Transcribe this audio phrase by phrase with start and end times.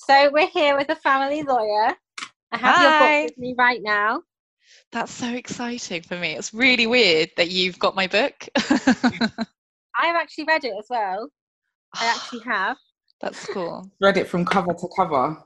[0.00, 1.92] So we're here with a family lawyer.
[2.52, 2.82] I have Hi.
[2.82, 4.22] your book with me right now.
[4.92, 6.36] That's so exciting for me.
[6.36, 8.48] It's really weird that you've got my book.
[8.56, 11.28] I've actually read it as well.
[11.96, 12.76] I actually have.
[13.20, 13.90] That's cool.
[14.00, 15.36] Read it from cover to cover.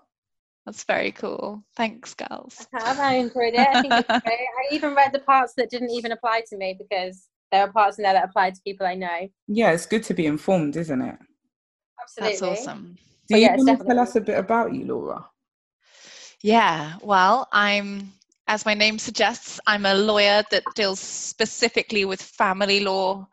[0.66, 1.64] That's very cool.
[1.74, 2.68] Thanks, girls.
[2.74, 2.98] I have.
[2.98, 3.66] I enjoyed it.
[3.66, 4.38] I think it's great.
[4.38, 7.98] I even read the parts that didn't even apply to me because there are parts
[7.98, 9.28] in there that apply to people I know.
[9.48, 11.16] Yeah, it's good to be informed, isn't it?
[12.02, 12.38] Absolutely.
[12.38, 12.98] That's awesome.
[13.32, 15.26] Do you yeah, it's want to tell us a bit about you, Laura?
[16.42, 18.12] Yeah, well, I'm,
[18.48, 23.26] as my name suggests, I'm a lawyer that deals specifically with family law.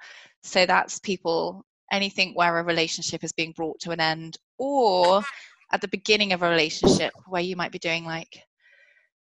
[0.43, 5.23] So that's people, anything where a relationship is being brought to an end, or
[5.71, 8.43] at the beginning of a relationship where you might be doing like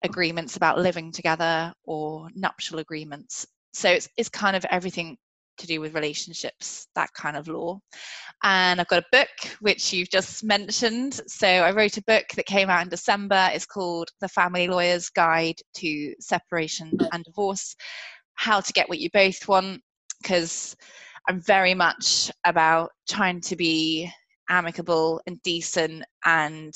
[0.03, 3.47] agreements about living together or nuptial agreements.
[3.73, 5.17] So it's, it's kind of everything
[5.57, 7.79] to do with relationships, that kind of law.
[8.43, 9.29] And I've got a book
[9.59, 11.19] which you've just mentioned.
[11.27, 13.49] So I wrote a book that came out in December.
[13.53, 17.75] It's called The Family Lawyer's Guide to Separation and Divorce
[18.35, 19.81] How to Get What You Both Want.
[20.21, 20.75] Because
[21.27, 24.11] I'm very much about trying to be
[24.49, 26.03] amicable and decent.
[26.25, 26.73] And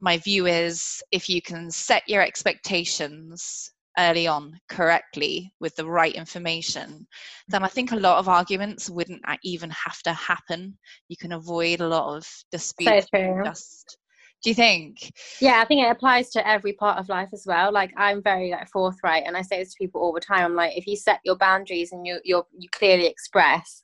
[0.00, 6.14] my view is if you can set your expectations early on correctly with the right
[6.14, 7.06] information,
[7.48, 10.76] then I think a lot of arguments wouldn't even have to happen.
[11.08, 13.06] You can avoid a lot of disputes.
[13.14, 13.42] true.
[13.44, 13.98] Just,
[14.42, 15.12] do you think?
[15.40, 17.72] Yeah, I think it applies to every part of life as well.
[17.72, 20.44] Like I'm very like forthright, and I say this to people all the time.
[20.44, 23.82] I'm like, if you set your boundaries and you you you clearly express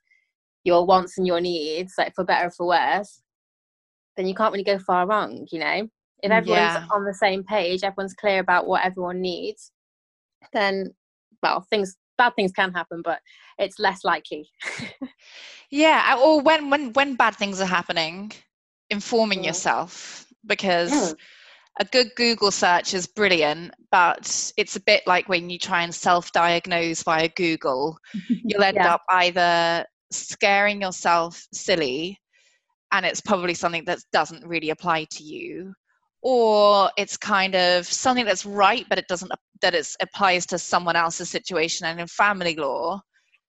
[0.65, 3.23] your wants and your needs, like for better or for worse,
[4.17, 5.47] then you can't really go far wrong.
[5.51, 5.89] You know,
[6.23, 6.85] if mm, everyone's Yeah.
[6.93, 9.73] on the same page, everyone's clear about what everyone needs,
[10.53, 10.95] then
[11.43, 13.21] well, things bad things can happen, but
[13.59, 14.51] it's less likely.
[15.71, 18.33] Yeah, or when when when bad things are happening,
[18.91, 19.45] informing Mm.
[19.45, 21.17] yourself because Mm.
[21.79, 25.95] a good Google search is brilliant, but it's a bit like when you try and
[25.95, 27.97] self-diagnose via Google,
[28.49, 28.95] you'll end Yeah.
[28.95, 32.19] up either scaring yourself silly,
[32.93, 35.73] and it's probably something that doesn't really apply to you,
[36.23, 39.33] or it's kind of something that's right, but it doesn't
[39.63, 41.87] that it applies to someone else's situation.
[41.87, 43.01] And in family law,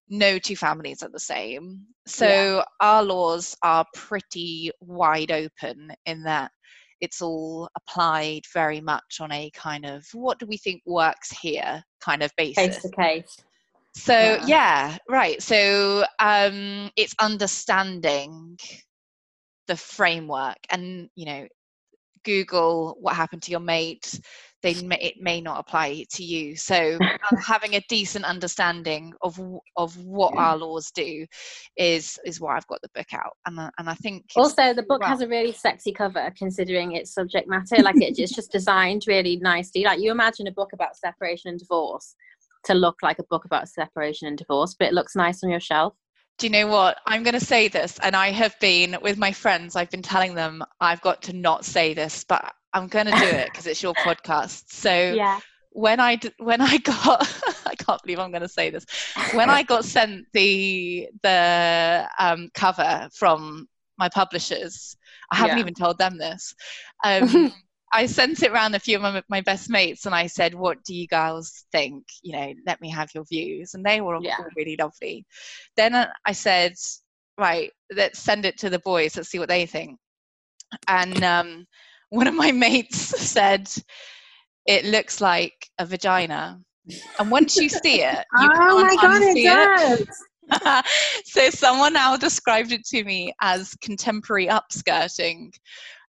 [0.10, 1.82] no two families are the same.
[2.06, 6.52] So our laws are pretty wide open in that
[7.00, 11.84] it's all applied very much on a kind of what do we think works here
[12.00, 12.68] kind of basis.
[12.68, 13.38] Case to case.
[13.96, 14.46] So Yeah.
[14.46, 15.42] yeah, right.
[15.42, 18.58] So um, it's understanding
[19.68, 21.48] the framework, and you know,
[22.24, 24.20] Google what happened to your mate.
[24.64, 26.56] They may, it may not apply to you.
[26.56, 27.00] So
[27.30, 29.40] um, having a decent understanding of
[29.76, 31.26] of what our laws do
[31.78, 34.84] is is why I've got the book out, and I- and I think Also, the
[34.84, 35.10] book well.
[35.10, 37.82] has a really sexy cover considering its subject matter.
[37.82, 39.84] Like it, it's just designed really nicely.
[39.84, 42.16] Like you imagine a book about separation and divorce
[42.66, 45.60] to look like a book about separation and divorce, but it looks nice on your
[45.60, 45.96] shelf.
[46.38, 46.98] Do you know what?
[47.06, 50.34] I'm going to say this, and I have been with my friends, I've been telling
[50.34, 53.84] them I've got to not say this, but I'm going to do it because it's
[53.84, 54.64] your podcast.
[54.70, 55.40] So Yeah.
[55.72, 57.28] when I when I got
[57.66, 58.86] I can't believe I'm going to say this.
[59.30, 64.98] When I got sent the the um, cover from my publishers,
[65.32, 65.60] I haven't Yeah.
[65.60, 66.56] even told them this.
[67.04, 67.54] Um,
[67.94, 70.84] I sent it around a few of my, my best mates, and I said, "What
[70.84, 72.06] do you girls think?
[72.24, 74.38] You know, let me have your views." And they were all Yeah.
[74.40, 75.26] all really lovely.
[75.76, 76.74] Then uh, I said,
[77.38, 79.16] "Right, let's send it to the boys.
[79.16, 80.00] Let's see what they think."
[80.88, 81.66] And um,
[82.10, 83.00] one of my mates
[83.32, 83.70] said,
[84.66, 86.60] "It looks like a vagina."
[87.20, 89.72] And once you see it, you oh my god, it unsee it.
[89.80, 90.08] does.
[91.26, 95.52] so someone now described it to me as contemporary upskirting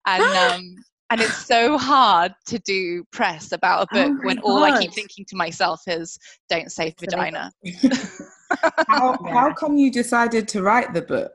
[0.06, 0.76] and um
[1.10, 4.70] and it's so hard to do press about a Oh book my when all i
[4.78, 7.50] keep thinking to myself is don't say vagina
[8.88, 9.32] How, Yeah.
[9.34, 11.32] how come you decided to write the book?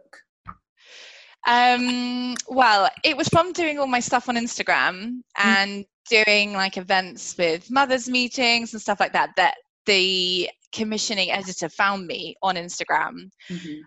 [1.47, 7.35] um well it was from doing all my stuff on instagram and doing like events
[7.37, 9.55] with mothers meetings and stuff like that that
[9.85, 13.29] the commissioning editor found me on instagram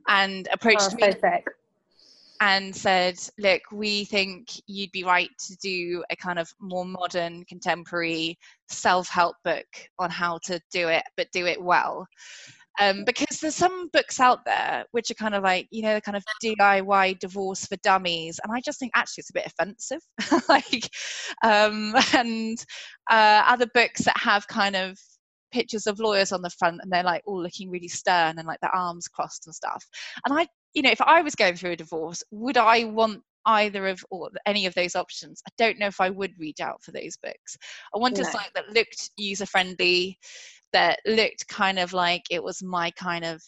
[0.08, 1.02] and Oh, approached so me.
[2.40, 7.44] And said, Look, we think you'd be right to do a kind of more modern,
[7.44, 8.38] contemporary
[8.68, 9.66] self help book
[9.98, 12.06] on how to do it, but do it well.
[12.80, 16.00] Um, because there's some books out there which are kind of like, you know, the
[16.00, 18.38] kind of DIY divorce for dummies.
[18.44, 20.00] And I just think actually it's a bit offensive.
[20.48, 20.88] like,
[21.42, 22.56] um, and
[23.10, 24.96] uh, other books that have kind of
[25.50, 28.60] pictures of lawyers on the front and they're like all looking really stern and like
[28.60, 29.84] their arms crossed and stuff.
[30.24, 33.88] And I you know, if I was going through a divorce, would I want either
[33.88, 36.92] of or any of those options i don't know if i would reach out for
[36.92, 37.56] those books
[37.94, 38.30] i wanted No.
[38.30, 40.18] something that looked user friendly
[40.72, 43.42] that looked kind of like it was my kind of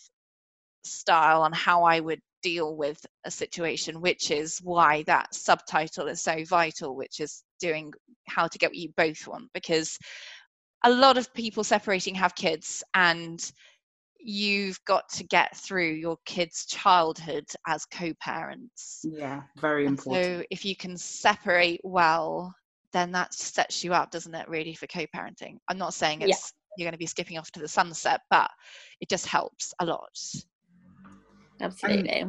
[0.84, 6.22] style on how i would deal with a situation which is why that subtitle is
[6.22, 7.92] so vital which is doing
[8.28, 9.98] how to get what you both want because
[10.84, 13.52] a lot of people separating have kids and
[14.22, 20.38] you've got to get through your kids childhood as co-parents Yeah, very and important.
[20.38, 22.54] so if you can separate well
[22.92, 26.28] then that sets you up doesn't it really for co-parenting i'm not saying Yeah.
[26.28, 28.50] it's you're going to be skipping off to the sunset but
[29.00, 30.08] it just helps a lot
[31.60, 32.24] Absolutely.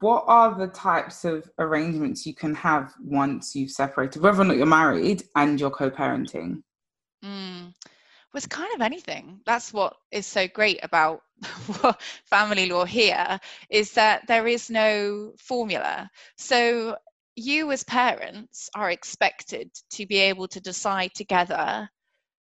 [0.00, 4.56] what are the types of arrangements you can have once you've separated, whether or not
[4.56, 6.62] you're married and you're co-parenting?
[7.24, 7.72] Mm.
[8.34, 9.40] It's kind of anything.
[9.46, 11.22] That's what is so great about
[12.24, 13.40] family law here
[13.70, 16.10] is that there is no formula.
[16.36, 16.96] So
[17.34, 21.88] you as parents are expected to be able to decide together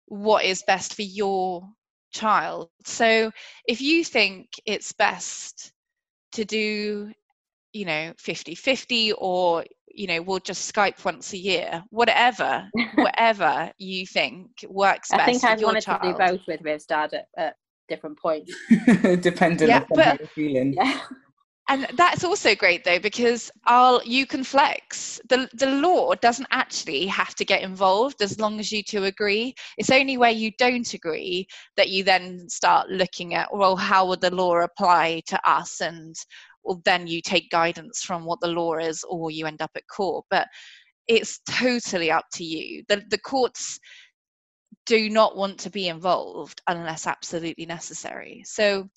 [0.06, 1.68] what is best for your
[2.12, 2.70] child.
[2.84, 3.30] So
[3.66, 5.72] if you think it's best
[6.32, 7.12] to do
[7.72, 13.70] you know 50 50 or you know we'll just skype once a year whatever whatever
[13.78, 16.02] you think works best I think for I've your wanted child.
[16.02, 17.56] to do both with Riv's dad at, at
[17.88, 18.54] different points.
[19.20, 20.72] Depending Yeah, on but- how you're feeling.
[20.74, 21.00] Yeah.
[21.68, 25.20] and that's also great though because I'll you can flex.
[25.28, 29.54] The the law doesn't actually have to get involved as long as you two agree.
[29.78, 31.46] It's only where you don't agree
[31.76, 36.16] that you then start looking at well how would the law apply to us and
[36.64, 39.86] well then you take guidance from what the law is or you end up at
[39.88, 40.24] court.
[40.30, 40.48] But
[41.08, 42.84] it's totally up to you.
[42.88, 43.78] The the courts
[44.86, 48.42] do not want to be involved unless absolutely necessary.
[48.44, 48.88] So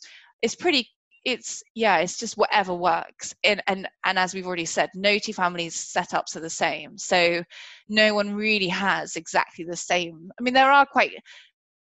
[0.41, 0.87] it's pretty
[1.25, 5.33] it's yeah it's just whatever works and and and as we've already said no two
[5.33, 7.43] families setups are the same so
[7.89, 11.13] no one really has exactly the same i mean there are quite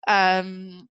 [0.09, 0.89] um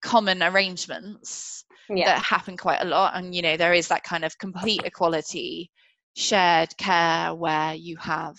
[0.00, 1.66] common arrangements
[1.96, 2.06] Yeah.
[2.06, 5.70] that happen quite a lot and you know there is that kind of complete equality
[6.16, 8.36] shared care where you have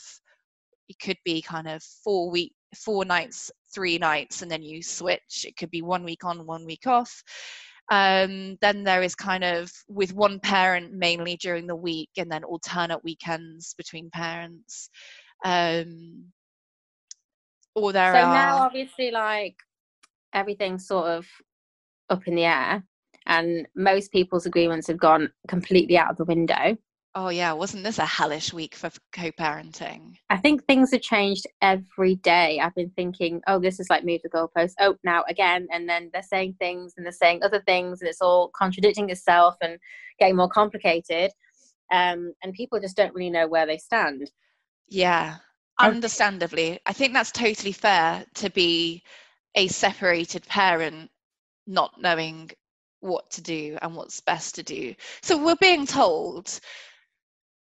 [0.88, 5.46] it could be kind of four week four nights three nights and then you switch.
[5.48, 7.24] It could be one week on one week off.
[7.92, 12.44] Um, then there is kind of with one parent mainly during the week and then
[12.44, 14.90] alternate weekends between parents.
[15.44, 16.26] Um,
[17.76, 19.56] or there so are now obviously like
[20.34, 21.26] everything's sort of
[22.10, 22.84] up in the air
[23.26, 26.78] and most people's agreements have gone completely out of the window.
[27.14, 30.16] Oh yeah wasn't this a hellish week for co-parenting?
[30.30, 32.60] I think things have changed every day.
[32.60, 34.74] I've been thinking oh this is like move the goalpost.
[34.80, 38.22] Oh now again and then they're saying things and they're saying other things and it's
[38.22, 39.78] all contradicting itself and
[40.20, 41.32] getting more complicated
[41.92, 44.32] um, and people just don't really know where they stand.
[44.88, 45.36] Yeah,
[45.80, 46.80] understandably.
[46.86, 49.04] I think that's totally fair to be
[49.56, 51.12] a separated parent
[51.68, 52.52] not knowing
[53.02, 54.96] what to do and what's best to do.
[55.22, 56.60] So we're being told,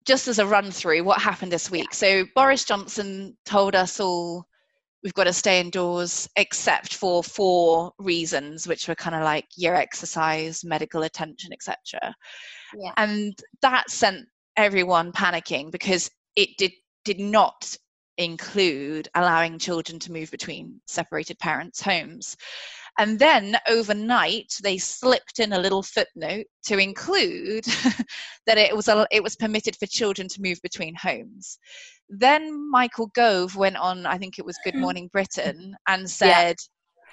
[0.07, 1.95] just as a run through, what happened this week.
[1.95, 4.45] So Boris Johnson told us all
[5.03, 9.75] we've got to stay indoors except for four reasons, which were kind of like your
[9.75, 12.15] exercise, medical attention, etc
[12.77, 14.27] yeah and that sent
[14.57, 16.73] everyone panicking because it did
[17.05, 17.77] did not
[18.19, 22.37] include allowing children to move between separated parents homes
[23.03, 27.65] and then overnight they slipped in a little footnote to include
[28.47, 31.59] that it was a, it was permitted for children to move between homes.
[32.09, 34.81] Then michael gove went on i think it was good hmm.
[34.81, 36.57] morning britain and said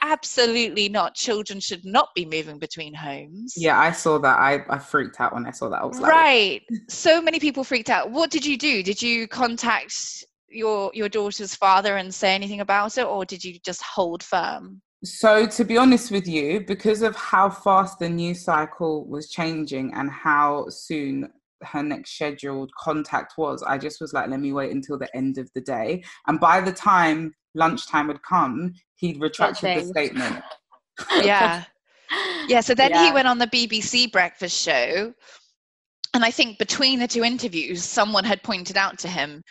[0.01, 1.13] absolutely not.
[1.13, 3.53] Children should not be moving between homes.
[3.57, 4.39] Yeah, I saw that.
[4.39, 5.81] I, I freaked out when I saw that.
[5.81, 6.61] I was like, right.
[6.87, 8.09] So many people freaked out.
[8.09, 8.81] What did you do?
[8.81, 13.59] Did you contact your your daughter's father and say anything about it or did you
[13.63, 18.43] just hold firm So, to be honest with you, because of how fast the news
[18.43, 21.29] cycle was changing and how soon
[21.63, 25.37] her next scheduled contact was, I just was like, let me wait until the end
[25.37, 26.03] of the day.
[26.27, 30.43] And by the time lunchtime had come, he'd retracted the statement.
[31.21, 31.63] yeah.
[32.47, 35.13] Yeah so then he went on the bbc breakfast show
[36.15, 39.43] and i think between the two interviews someone had pointed out to him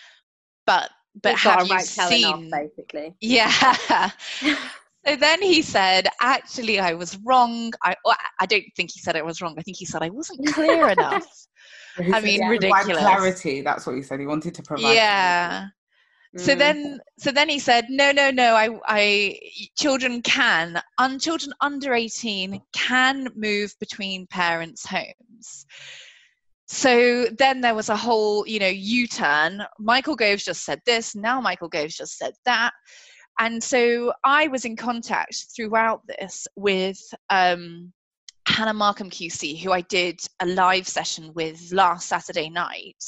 [0.67, 0.91] but
[1.23, 3.15] but He's have you right telling off, seen basically.
[3.21, 4.11] Yeah
[5.07, 7.73] So then he said, actually, I was wrong.
[7.85, 7.95] I,
[8.41, 9.55] I don't think he said I was wrong.
[9.59, 11.27] I think he said I wasn't clear enough.
[12.13, 12.99] I mean, provide ridiculous.
[12.99, 13.61] clarity.
[13.63, 14.21] That's what he said.
[14.21, 14.95] He wanted to provide.
[14.95, 15.67] yeah.
[16.37, 16.59] So Mm.
[16.59, 18.55] then, so then he said, no, no, no.
[18.55, 19.39] I, I,
[19.79, 25.65] children can, un, children under eighteen can move between parents' homes.
[26.67, 31.41] so then there was a whole you know u-turn michael gove's just said this now
[31.41, 32.73] michael gove's just said that
[33.39, 36.99] and so i was in contact throughout this with
[37.31, 37.93] um,
[38.49, 43.05] Hannah Markham QC, who I did a live session with last Saturday night,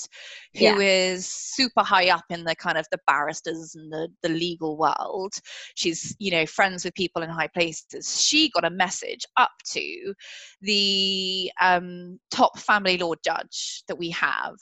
[0.55, 0.77] who yeah.
[0.77, 5.33] is super high up in the kind of the barristers and the, the legal world.
[5.77, 8.23] She's, you know, friends with people in high places.
[8.23, 10.15] She got a message up to
[10.61, 14.57] the um, top family law judge that we have.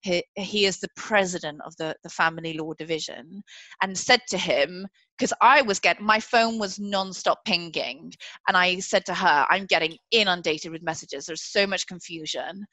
[0.00, 3.42] He, he is the president of the, the family law division
[3.82, 8.12] and said to him, because I was getting my phone was non-stop pinging,
[8.48, 11.26] and I said to her, "I'm getting inundated with messages.
[11.26, 12.66] There's so much confusion.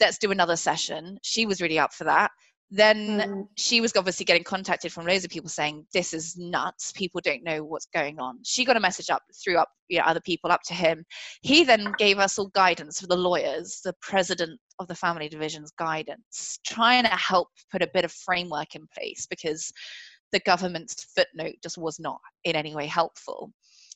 [0.00, 2.30] Let's do another session." She was really up for that.
[2.70, 3.48] Then mm.
[3.56, 6.92] she was obviously getting contacted from loads of people saying, "This is nuts.
[6.92, 10.04] People don't know what's going on." She got a message up through up you know,
[10.04, 11.04] other people up to him.
[11.42, 15.70] He then gave us all guidance for the lawyers, the president of the family division's
[15.72, 19.72] guidance, trying to help put a bit of framework in place because
[20.34, 23.52] the government's footnote just was not in any way helpful.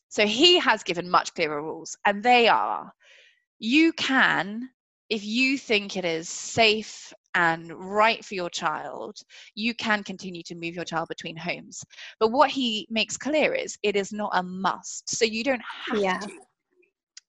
[0.09, 2.91] So he has given much clearer rules, and they are
[3.59, 4.69] you can,
[5.11, 9.17] if you think it is safe and right for your child,
[9.55, 11.83] you can continue to move your child between homes.
[12.21, 15.11] But what he makes clear is it is not a must.
[15.11, 16.19] So you don't have yeah.
[16.19, 16.31] to.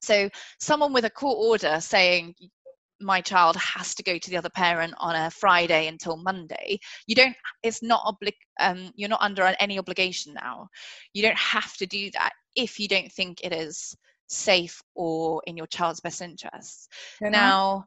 [0.02, 2.36] So someone with a court order saying
[3.02, 6.80] my child has to go to the other parent on a Friday until Monday.
[7.08, 7.36] You don't.
[7.64, 8.34] It's not oblig.
[8.60, 10.68] Um, you're not under any obligation now.
[11.14, 13.96] You don't have to do that if you don't think it is
[14.28, 16.88] safe or in your child's best interests.
[17.22, 17.86] Now,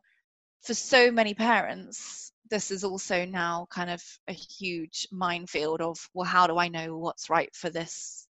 [0.62, 6.26] for so many parents, this is also now kind of a huge minefield of well,
[6.26, 8.28] how do I know what's right for this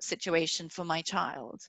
[0.00, 1.60] situation for my child?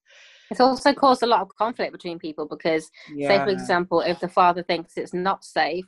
[0.52, 3.30] It's also caused a lot of conflict between people because, yeah.
[3.30, 5.86] say, for example, if the father thinks it's not safe,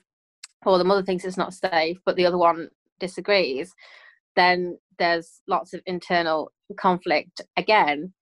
[0.66, 3.76] or the mother thinks it's not safe, but the other one disagrees,
[4.36, 8.14] then there's lots of internal conflict again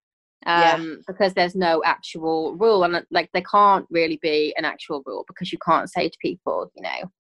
[0.46, 0.96] um, yeah.
[1.08, 5.52] because there's no actual rule and like there can't really be an actual rule because
[5.52, 7.12] you can't say to people you know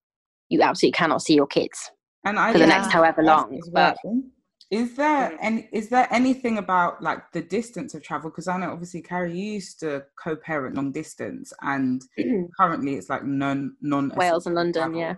[0.50, 1.92] you absolutely cannot see your kids
[2.26, 3.98] and I, for the yeah, next however long but
[4.72, 5.38] is there mm.
[5.42, 8.30] and is there anything about like the distance of travel?
[8.30, 12.48] Because I know obviously Carrie used to co-parent long distance, and mm.
[12.58, 15.00] currently it's like non non Wales and London, travel.
[15.00, 15.16] yeah.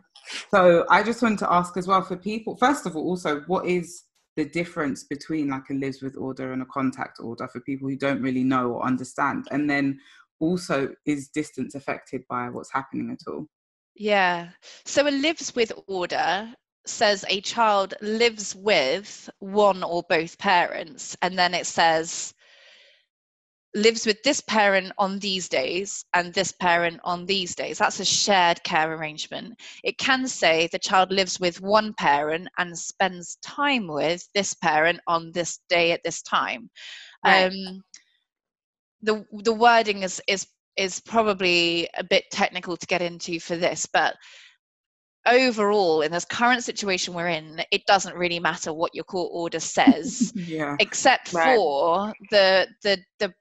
[0.49, 2.57] So I just wanted to ask as well for people.
[2.57, 4.03] First of all, also what is
[4.35, 7.95] the difference between like a lives with order and a contact order for people who
[7.95, 9.99] don't really know or understand, and then
[10.39, 13.45] also is distance affected by what's happening at all?
[13.95, 14.49] Yeah.
[14.85, 16.51] So a lives with order
[16.85, 22.33] says a child lives with one or both parents, and then it says
[23.75, 27.79] lives with this parent on these days and this parent on these days.
[27.79, 29.59] That's a shared care arrangement.
[29.83, 34.99] It can say the child lives with one parent and spends time with this parent
[35.07, 36.69] on this day at this time.
[37.25, 37.45] Right.
[37.45, 37.81] Um,
[39.01, 40.47] the the wording is is
[40.77, 44.15] is probably a bit technical to get into for this, but
[45.25, 49.59] overall in this current situation we're in it doesn't really matter what your court order
[49.59, 50.75] says yeah.
[50.79, 51.55] except right.
[51.55, 53.33] for the the the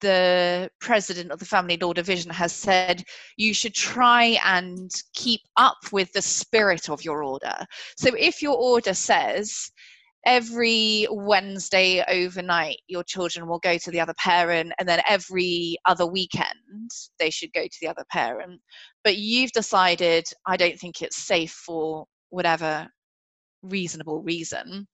[0.00, 3.02] the president of the family law division has said
[3.36, 7.54] you should try and keep up with the spirit of your order
[7.96, 9.70] so if your order says
[10.26, 16.06] every Wednesday overnight, your children will go to the other parent, and then every other
[16.06, 18.60] weekend, they should go to the other parent.
[19.02, 22.88] But you've decided, I don't think it's safe for whatever
[23.62, 24.86] reasonable reason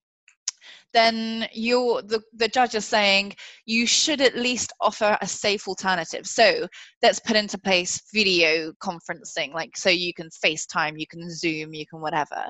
[0.93, 3.35] then you're the, the judge is saying
[3.67, 6.67] you should at least offer a safe alternative so
[7.03, 11.87] let's put into place video conferencing like so you can facetime you can zoom you
[11.87, 12.45] can whatever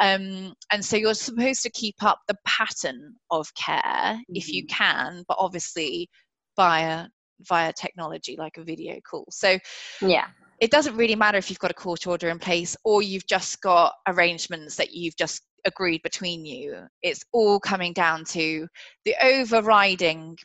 [0.00, 4.20] um, and so you're supposed to keep up the pattern of care mm-hmm.
[4.34, 4.84] if you mm-hmm.
[4.84, 6.08] can but obviously
[6.56, 7.06] via
[7.48, 9.58] via technology like a video call so
[10.00, 10.26] yeah
[10.60, 13.60] it doesn't really matter if you've got a court order in place or you've just
[13.62, 16.86] got arrangements that you've just agreed between you.
[17.02, 18.66] It's all coming down to
[19.04, 20.36] the overriding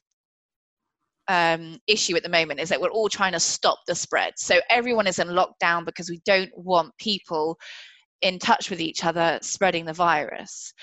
[1.28, 4.34] um, issue at the moment is that we're all trying to stop the spread.
[4.38, 7.58] So everyone is in lockdown because we don't want people
[8.22, 10.74] in touch with each other spreading the virus.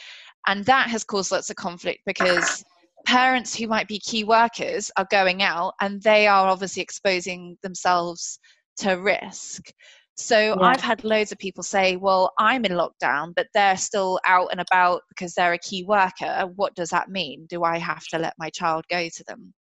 [0.46, 2.62] And that has caused lots of conflict because
[3.06, 8.38] parents who might be key workers are going out and they are obviously exposing themselves
[8.78, 9.70] to risk.
[10.16, 10.54] So yeah.
[10.60, 14.60] I've had loads of people say, well, I'm in lockdown, but they're still out and
[14.60, 16.48] about because they're a key worker.
[16.54, 17.46] What does that mean?
[17.48, 19.52] Do I have to let my child go to them?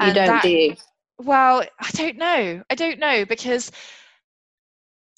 [0.00, 0.74] You and don't, that, do you?
[1.18, 2.62] Well, I don't know.
[2.68, 3.70] I don't know because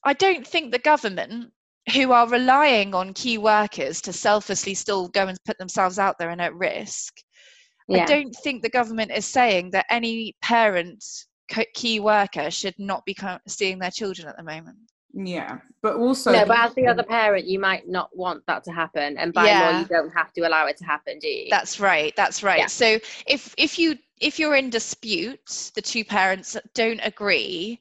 [0.04, 1.52] I don't think the government,
[1.94, 6.30] who are relying on key workers to selflessly still go and put themselves out there
[6.30, 7.14] and at risk,
[7.88, 8.02] yeah.
[8.02, 11.04] I don't think the government is saying that any parent
[11.74, 14.78] key worker should not be seeing their children at the moment.
[15.18, 16.44] Yeah, but also no.
[16.44, 19.70] But as the other parent, you might not want that to happen, and by yeah.
[19.70, 21.48] law, you don't have to allow it to happen, do you?
[21.50, 22.14] That's right.
[22.16, 22.58] That's right.
[22.58, 22.66] Yeah.
[22.66, 27.80] So if if you if you're in dispute, the two parents don't agree.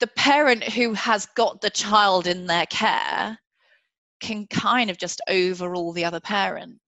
[0.00, 3.38] The parent who has got the child in their care
[4.20, 6.80] can kind of just overrule the other parent.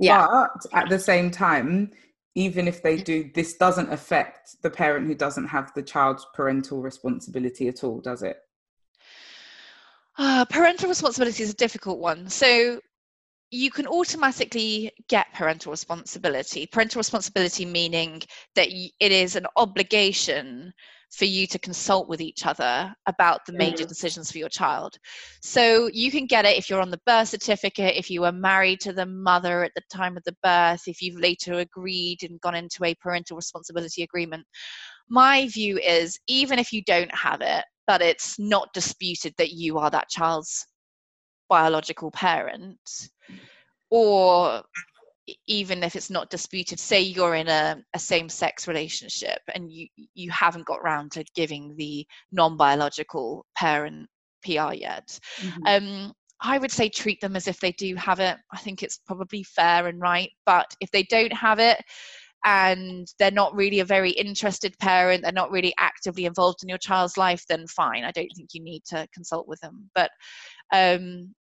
[0.00, 0.26] Yeah.
[0.26, 1.92] But at the same time,
[2.36, 6.82] even if they do, this doesn't affect the parent who doesn't have the child's parental
[6.82, 8.36] responsibility at all, does it?
[10.18, 12.28] Uh, parental responsibility is a difficult one.
[12.28, 12.78] So
[13.50, 16.66] you can automatically get parental responsibility.
[16.66, 18.22] Parental responsibility meaning
[18.54, 20.74] that it is an obligation
[21.12, 23.88] for you to consult with each other about the major mm.
[23.88, 24.96] decisions for your child.
[25.40, 28.80] So you can get it if you're on the birth certificate, if you were married
[28.80, 32.54] to the mother at the time of the birth, if you've later agreed and gone
[32.54, 34.44] into a parental responsibility agreement.
[35.08, 39.78] My view is even if you don't have it, but it's not disputed that you
[39.78, 40.66] are that child's
[41.48, 42.78] biological parent,
[43.90, 44.62] or
[45.46, 50.30] even if it's not disputed say you're in a, a same-sex relationship and you you
[50.30, 54.06] haven't got round to giving the non-biological parent
[54.44, 55.62] pr yet mm-hmm.
[55.66, 58.36] um, i would say treat them as if they do have it.
[58.52, 61.82] I think it's probably fair and right but if they don't have it
[62.44, 66.78] and they're not really a very interested parent they're not really actively involved in your
[66.78, 68.04] child's life then fine.
[68.04, 69.90] I don't think you need to consult with them.
[69.94, 70.10] But
[70.72, 71.34] um,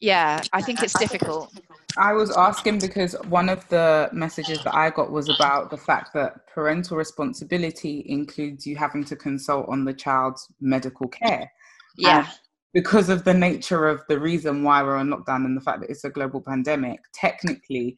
[0.00, 1.52] yeah i think it's difficult.
[1.98, 6.12] I was asking because one of the messages that i got was about the fact
[6.12, 11.50] that parental responsibility includes you having to consult on the child's medical care.
[11.96, 12.18] Yeah.
[12.18, 12.28] And
[12.74, 15.90] because of the nature of the reason why we're on lockdown and the fact that
[15.90, 17.96] it's a global pandemic technically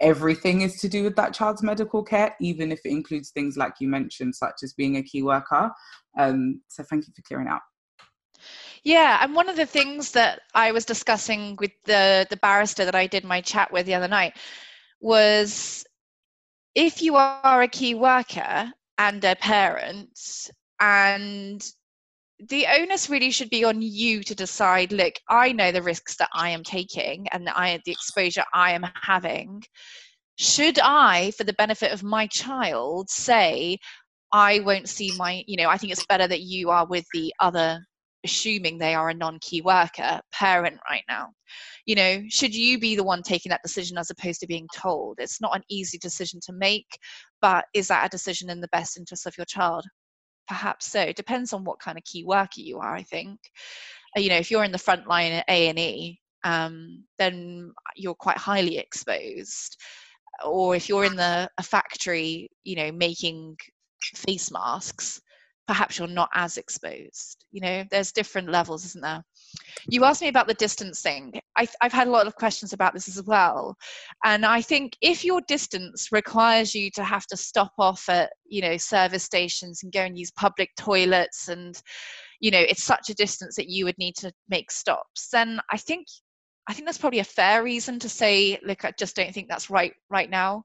[0.00, 3.74] everything is to do with that child's medical care even if it includes things like
[3.80, 5.70] you mentioned such as being a key worker.
[6.18, 7.62] Um, so thank you for clearing out
[8.84, 12.94] yeah, and one of the things that I was discussing with the the barrister that
[12.94, 14.36] I did my chat with the other night
[15.00, 15.84] was
[16.74, 20.18] if you are a key worker and a parent
[20.80, 21.64] and
[22.50, 26.28] the onus really should be on you to decide look i know the risks that
[26.32, 29.62] i am taking and i the exposure i am having.
[30.36, 33.78] Should i for the benefit of my child say
[34.32, 37.34] i won't see my you know i think it's better that you are with the
[37.40, 37.84] other
[38.28, 41.28] assuming they are a non-key worker parent right now.
[41.86, 45.16] You know should you be the one taking that decision as opposed to being told?
[45.18, 46.98] It's not an easy decision to make
[47.40, 49.84] but is that a decision in the best interest of your child?
[50.48, 51.00] Perhaps so.
[51.00, 53.38] It depends on what kind of key worker you are i think.
[54.16, 58.38] Uh, you know if you're in the front line at a&e um, then you're quite
[58.38, 59.76] highly exposed.
[60.44, 63.56] Or if you're in the a factory you know making
[64.14, 65.20] face masks
[65.68, 69.22] perhaps you're not as exposed you know there's different levels isn't there?
[69.88, 71.32] You asked me about the distancing.
[71.56, 73.76] I, i've had a lot of questions about this as well.
[74.24, 78.62] And i think if your distance requires you to have to stop off at you
[78.62, 81.80] know service stations and go and use public toilets and
[82.40, 85.76] you know it's such a distance that you would need to make stops then i
[85.76, 86.06] think
[86.68, 89.70] i think that's probably a fair reason to say look i just don't think that's
[89.70, 90.62] right right now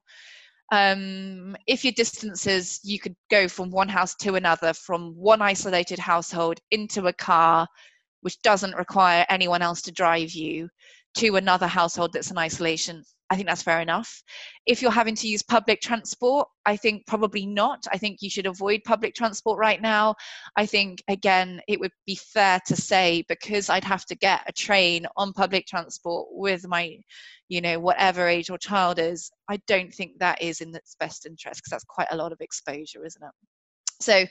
[0.72, 5.98] um, if your distances you could go from one house to another from one isolated
[5.98, 7.66] household into a car
[8.22, 10.68] which doesn't require anyone else to drive you
[11.14, 14.22] to another household that's in isolation I think that's fair enough.
[14.66, 17.86] If you're having to use public transport, I think probably not.
[17.90, 20.14] I think you should avoid public transport right now.
[20.56, 24.52] I think, again, it would be fair to say because I'd have to get a
[24.52, 26.98] train on public transport with my,
[27.48, 31.24] you know, whatever age or child is, I don't think that is in its best
[31.24, 33.32] interest because that's quite a lot of exposure, isn't it?
[34.00, 34.26] So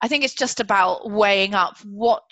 [0.00, 2.22] I think it's just about weighing up what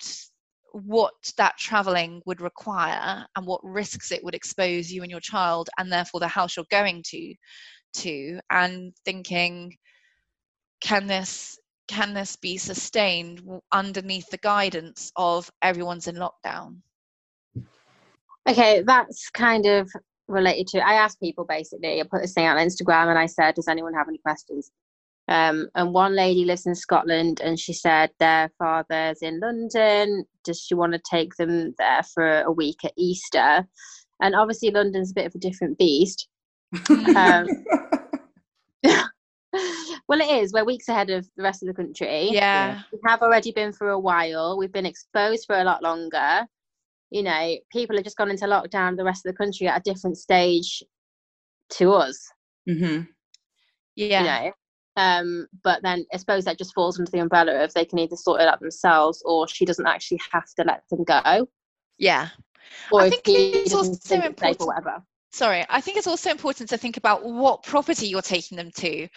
[0.85, 5.69] what that traveling would require and what risks it would expose you and your child
[5.77, 7.33] and therefore the house you're going to
[7.93, 9.75] to and thinking
[10.81, 16.77] can this can this be sustained underneath the guidance of everyone's in lockdown?
[18.47, 19.89] Okay that's kind of
[20.27, 23.25] related to i asked people basically i put this thing out on instagram and i
[23.25, 24.71] said does anyone have any questions
[25.27, 30.25] um, and one lady lives in Scotland, and she said their father's in London.
[30.43, 33.67] Does she want to take them there for a week at Easter?
[34.21, 36.27] And obviously, London's a bit of a different beast.
[37.15, 37.45] um,
[40.07, 40.53] well, it is.
[40.53, 42.29] We're weeks ahead of the rest of the country.
[42.31, 42.81] Yeah.
[42.93, 44.57] We have already been for a while.
[44.57, 46.47] We've been exposed for a lot longer.
[47.09, 48.95] You know, people have just gone into lockdown.
[48.95, 50.83] The rest of the country at a different stage
[51.71, 52.17] to us.
[52.65, 53.01] hmm
[53.95, 54.19] Yeah.
[54.19, 54.51] You know.
[54.97, 58.15] Um, but then I suppose that just falls under the umbrella of they can either
[58.15, 61.47] sort it out themselves or she doesn't actually have to let them go.
[61.99, 62.29] Yeah.
[62.91, 65.03] Or I think it's also think it's safe important- whatever.
[65.31, 69.07] sorry i think it's also important to think about what property you're taking them to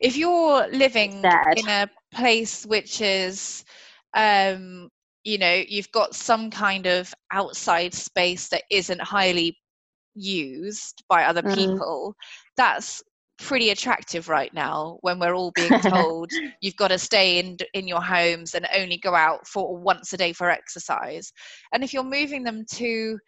[0.00, 1.58] if you're living Dead.
[1.58, 3.64] in a place which is
[4.14, 4.88] um
[5.24, 9.58] you know you've got some kind of outside space that isn't highly
[10.14, 11.54] used by other Mm.
[11.54, 12.14] people
[12.56, 13.02] that's
[13.38, 17.86] pretty attractive right now when we're all being told you've got to stay in in
[17.86, 21.32] your homes and only go out for once a day for exercise
[21.72, 23.18] and if you're moving them to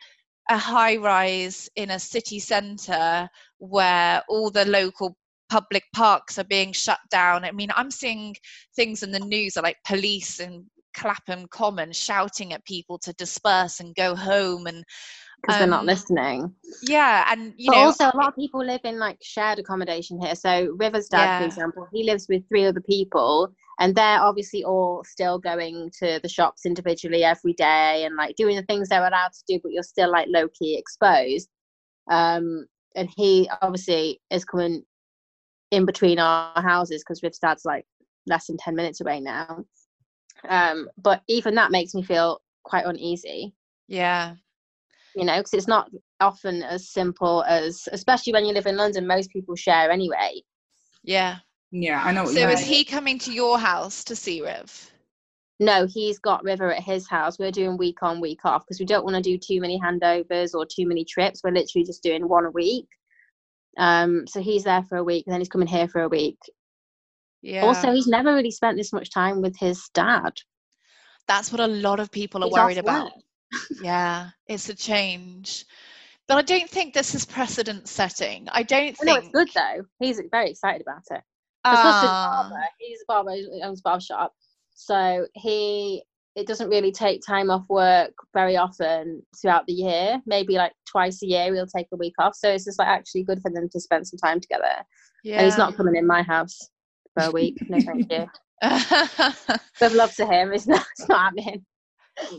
[0.50, 5.16] a high rise in a city centre where all the local
[5.48, 7.44] public parks are being shut down.
[7.44, 8.34] I mean, I'm seeing
[8.76, 13.94] things in the news like police in Clapham Common shouting at people to disperse and
[13.94, 14.84] go home and
[15.40, 16.54] Because they're not um, listening.
[16.82, 20.20] yeah, and you but know also a lot of people live in like shared accommodation
[20.20, 20.34] here.
[20.34, 21.38] So River's dad, Yeah.
[21.38, 26.18] for example, he lives with three other people and they're obviously all still going to
[26.22, 29.72] the shops individually every day and like doing the things they're allowed to do, but
[29.72, 31.48] you're still like low key exposed.
[32.10, 34.82] Um and he obviously is coming
[35.70, 37.86] in between our houses because Riv's dad's like
[38.26, 39.64] less than ten minutes away now.
[40.48, 43.54] Um, but even that makes me feel quite uneasy
[43.88, 44.34] yeah,
[45.14, 45.90] you know, because it's not
[46.20, 50.42] often as simple as, especially when you live in London, most people share anyway.
[51.02, 51.38] yeah.
[51.70, 52.24] Yeah, I know.
[52.24, 52.68] What So you is mean.
[52.68, 54.90] he coming to your house to see Riv?
[55.60, 57.38] No, he's got River at his house.
[57.38, 60.54] We're doing week on, week off because we don't want to do too many handovers
[60.54, 61.42] or too many trips.
[61.44, 62.86] We're literally just doing one a week.
[63.76, 66.38] Um, so he's there for a week, and then he's coming here for a week.
[67.42, 67.66] Yeah.
[67.66, 70.32] Also, he's never really spent this much time with his dad.
[71.26, 73.04] that's what a lot of people are He's worried about.
[73.04, 73.12] work.
[73.80, 75.64] Yeah, it's a change.
[76.26, 78.48] But I don't think this is precedent setting.
[78.52, 79.84] I don't I know think it's good though.
[79.98, 81.22] He's very excited about it.
[81.64, 84.32] Because plus his barber, he's a barber, he owns a barber shop.
[84.74, 86.02] So he
[86.36, 90.20] it doesn't really take time off work very often throughout the year.
[90.26, 92.34] Maybe like twice a year we'll take a week off.
[92.36, 94.84] So it's just like actually good for them to spend some time together.
[95.24, 95.38] yeah.
[95.38, 96.58] And he's not coming in my house
[97.14, 97.56] for a week.
[97.68, 98.26] No thank you.
[99.80, 101.64] With love to him, it's not it's not happening.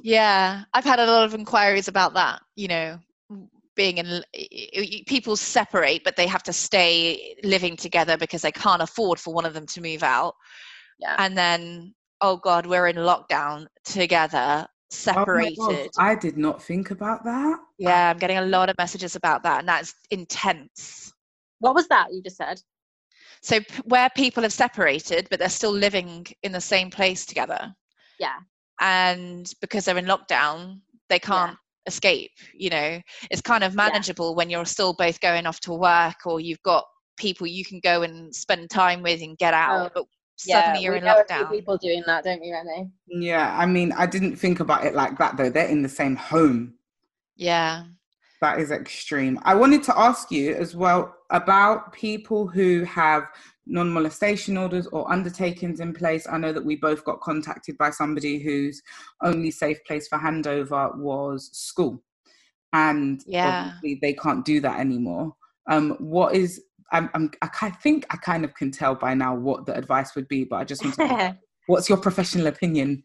[0.04, 2.42] Yeah, I've had a lot of inquiries about that.
[2.56, 3.00] You know,
[3.76, 8.52] being in y- y- people separate, but they have to stay living together because they
[8.52, 10.36] can't afford for one of them to move out.
[11.00, 11.15] Yeah.
[11.18, 15.58] And then, oh God, we're in lockdown together, Oh separated.
[15.58, 17.60] God, I did not think about that.
[17.78, 21.13] yeah, I'm getting a lot of messages about that, and that's intense.
[21.60, 22.62] What was that you just said?
[23.42, 27.74] So p- where people have separated, but they're still living in the same place together,
[28.20, 28.36] Yeah.
[28.80, 32.32] And because they're in lockdown, they can't escape.
[32.54, 36.39] You know, it's kind of manageable when you're still both going off to work, or
[36.39, 36.86] you've got
[37.18, 39.88] people you can go and spend time with and get out.
[39.88, 40.06] Oh, but
[40.38, 41.52] suddenly you're we in know a few lockdown.
[41.52, 42.89] people doing that, don't we, Remy?
[43.08, 45.50] Yeah, I mean, I didn't think about it like that though.
[45.50, 46.76] They're in the same home.
[47.36, 47.84] Yeah.
[48.42, 49.38] That is extreme.
[49.44, 53.24] I wanted to ask you as well about people who have
[53.65, 56.28] non molestation orders or undertakings in place.
[56.28, 58.82] I know that we both got contacted by somebody whose
[59.24, 62.04] only safe place for handover was school.
[62.74, 63.50] And Yeah.
[63.50, 65.36] obviously they can't do that anymore.
[65.69, 69.65] Um, what is, I'm, I'm, I think I kind of can tell by now what
[69.65, 73.04] the advice would be, but I just want to, what's your professional opinion?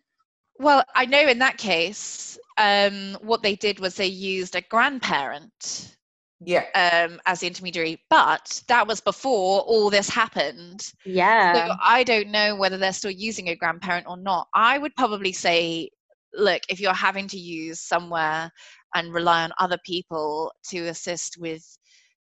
[0.58, 5.96] Well, I know in that case, um, what they did was they used a grandparent
[6.40, 6.64] Yeah.
[6.74, 10.82] um, as the intermediary, but that was before all this happened.
[11.04, 11.68] yeah.
[11.68, 14.48] So I don't know whether they're still using a grandparent or not.
[14.54, 15.90] I would probably say,
[16.34, 18.50] look, if you're having to use somewhere
[18.94, 21.64] and rely on other people to assist with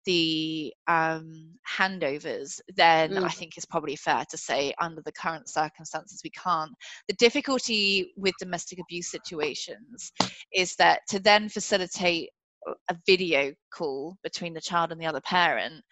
[0.06, 3.34] the um, handovers, then I Mm.
[3.34, 6.72] think it's probably fair to say, under the current circumstances, we can't.
[7.08, 10.12] The difficulty with domestic abuse situations
[10.54, 12.30] is that to then facilitate
[12.90, 15.82] a video call between the child and the other parent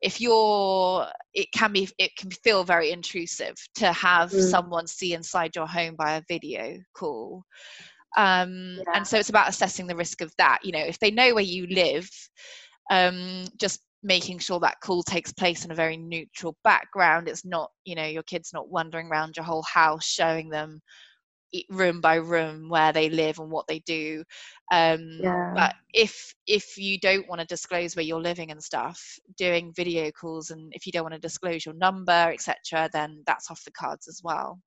[0.00, 4.50] if you're it can be it can feel very intrusive to have Mm.
[4.50, 7.44] someone see inside your home by a video call
[8.16, 8.84] um Yeah.
[8.94, 11.44] and so it's about assessing the risk of that you know if they know where
[11.44, 12.08] you live
[12.90, 17.70] um just making sure that call takes place in a very neutral background it's not
[17.84, 20.80] you know your kids not wandering around your whole house showing them
[21.70, 24.22] room by room where they live and what they do
[24.72, 25.54] um Yeah.
[25.54, 29.00] but if if you don't want to disclose where you're living and stuff
[29.38, 33.50] doing video calls and if you don't want to disclose your number etc then that's
[33.50, 34.60] off the cards as well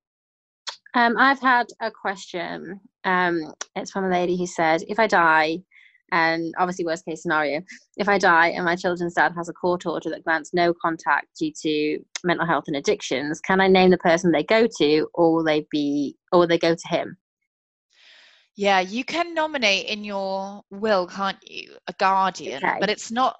[0.94, 2.80] Um, I've had a question.
[3.04, 5.58] Um, it's from a lady who said, if I die,
[6.12, 7.60] and obviously worst case scenario,
[7.96, 11.26] if I die and my children's dad has a court order that grants no contact
[11.38, 15.34] due to mental health and addictions, can I name the person they go to, or
[15.34, 17.16] will they be, or will they go to him?
[18.56, 22.76] yeah you can nominate in your will can't you a guardian Okay.
[22.80, 23.36] but it's not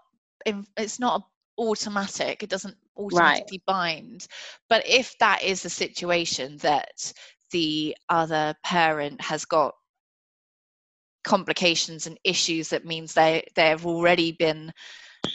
[0.77, 1.23] it's not
[1.59, 4.27] automatic it doesn't automatically bind
[4.69, 7.13] but if that is the situation that
[7.51, 9.75] the other parent has got
[11.25, 14.73] complications and issues that means they they've already been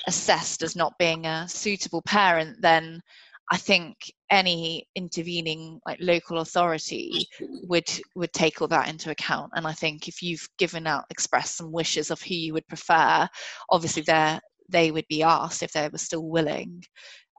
[0.07, 2.99] assessed as not being a suitable parent then
[3.51, 3.95] i think
[4.31, 7.27] any intervening like local authority
[7.67, 9.51] would would take all that into account.
[9.55, 13.27] And i think if you've given out expressed some wishes of who you would prefer
[13.69, 16.83] obviously they they would be asked if they were still willing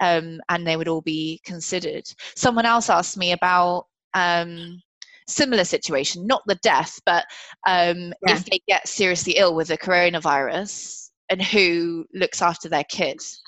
[0.01, 2.05] um, and they would all be considered.
[2.35, 4.81] Someone else asked me about um,
[5.29, 7.25] similar situation not the death but
[7.67, 8.35] um, Yeah.
[8.37, 13.43] if they get seriously ill with the coronavirus and who looks after their kids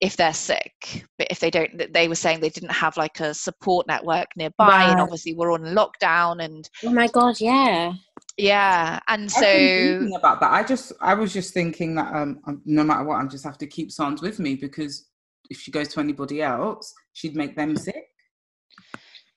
[0.00, 3.32] if they're sick but if they don't they were saying they didn't have like a
[3.34, 7.92] support network nearby and obviously we're on lockdown and Oh my god, yeah.
[8.36, 10.50] yeah and so about that.
[10.52, 13.58] I just, I was just thinking that um, um, no matter what, I just have
[13.58, 15.08] to keep Sans with me because
[15.50, 18.04] if she goes to anybody else, she'd make them sick.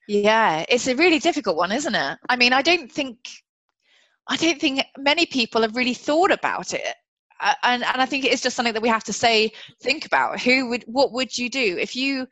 [0.07, 2.17] Yeah it's a really difficult one isn't it?
[2.29, 3.17] I mean i don't think
[4.27, 6.95] i don't think many people have really thought about it.
[7.63, 10.39] And and i think it is just something that we have to say think about.
[10.41, 12.27] Who would what would you do if you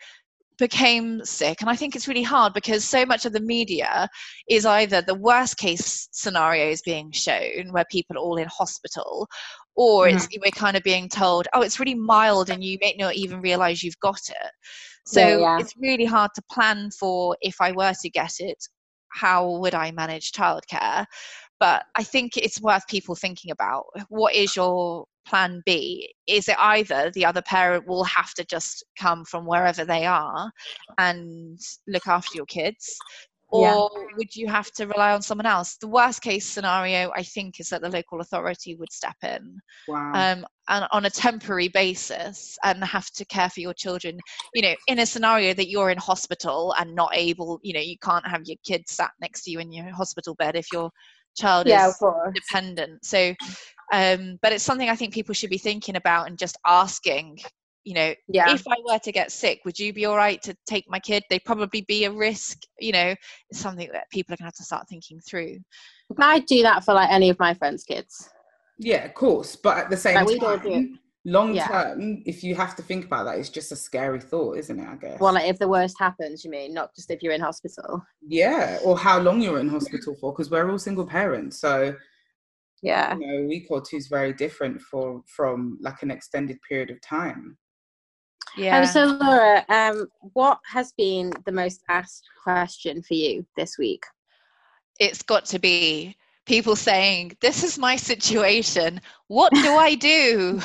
[0.57, 1.61] became sick?
[1.61, 4.07] And i think it's really hard because so much of the media
[4.49, 9.27] is either the worst case scenarios being shown where people are all in hospital
[9.75, 10.41] or it's mm-hmm.
[10.43, 13.83] we're kind of being told oh it's really mild and you may not even realize
[13.83, 14.51] you've got it
[15.05, 15.59] so Yeah, yeah.
[15.59, 18.57] it's really hard to plan for if i were to get it
[19.09, 21.05] how would i manage childcare
[21.59, 26.55] but i think it's worth people thinking about what is your plan b is it
[26.59, 30.51] either the other parent will have to just come from wherever they are
[30.97, 32.97] and look after your kids
[33.53, 33.83] or Yeah.
[34.17, 37.69] would you have to rely on someone else the worst case scenario i think is
[37.69, 40.13] that the local authority would step in Wow.
[40.15, 44.21] um, and on a temporary basis and have to care for your children
[44.53, 47.97] you know in a scenario that you're in hospital and not able you know you
[47.99, 50.89] can't have your kid sat next to you in your hospital bed if your
[51.37, 53.33] child Yeah, is dependent so
[53.93, 57.37] um but it's something i think people should be thinking about and just asking
[57.83, 58.53] you know Yeah.
[58.53, 61.23] if i were to get sick would you be all right to take my kid
[61.29, 63.13] they'd probably be a risk you know
[63.49, 65.57] it's something that people are going to have to start thinking through
[66.17, 68.29] I'd do that for like any of my friends' kids.
[68.77, 69.55] yeah, of course.
[69.55, 70.73] But at the same Like, we'd all do it.
[70.73, 71.67] time, long Yeah.
[71.67, 74.87] term, if you have to think about that, it's just a scary thought, isn't it?
[74.87, 75.19] I guess.
[75.19, 78.05] Well, like if the worst happens, you mean, not just if you're in hospital.
[78.21, 81.57] yeah, or how long you're in hospital for, because we're all single parents.
[81.59, 81.95] So
[82.83, 83.15] Yeah.
[83.17, 86.91] you know, a week or two is very different for from like an extended period
[86.91, 87.57] of time.
[88.57, 93.77] Yeah Um, so Laura, um, what has been the most asked question for you this
[93.77, 94.03] week?
[94.99, 99.01] it's got to be people saying, This is my situation.
[99.27, 100.59] What do I do?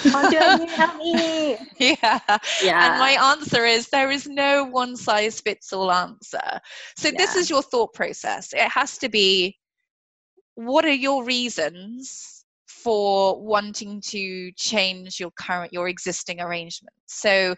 [1.78, 2.20] yeah.
[2.62, 2.90] Yeah.
[2.90, 6.60] And my answer is there is no one size fits all answer.
[6.96, 8.52] So, this is your thought process.
[8.52, 9.56] It has to be
[10.54, 12.37] what are your reasons
[12.88, 16.94] for wanting to change your current, your existing arrangement?
[17.04, 17.54] So,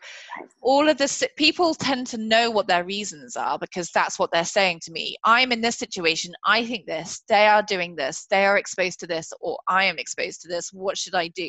[0.60, 4.44] all of this people tend to know what their reasons are because that's what they're
[4.44, 5.14] saying to me.
[5.22, 6.32] I'm in this situation.
[6.44, 7.22] I think this.
[7.28, 8.26] They are doing this.
[8.28, 10.72] They are exposed to this or i am exposed to this.
[10.72, 11.48] What should i do?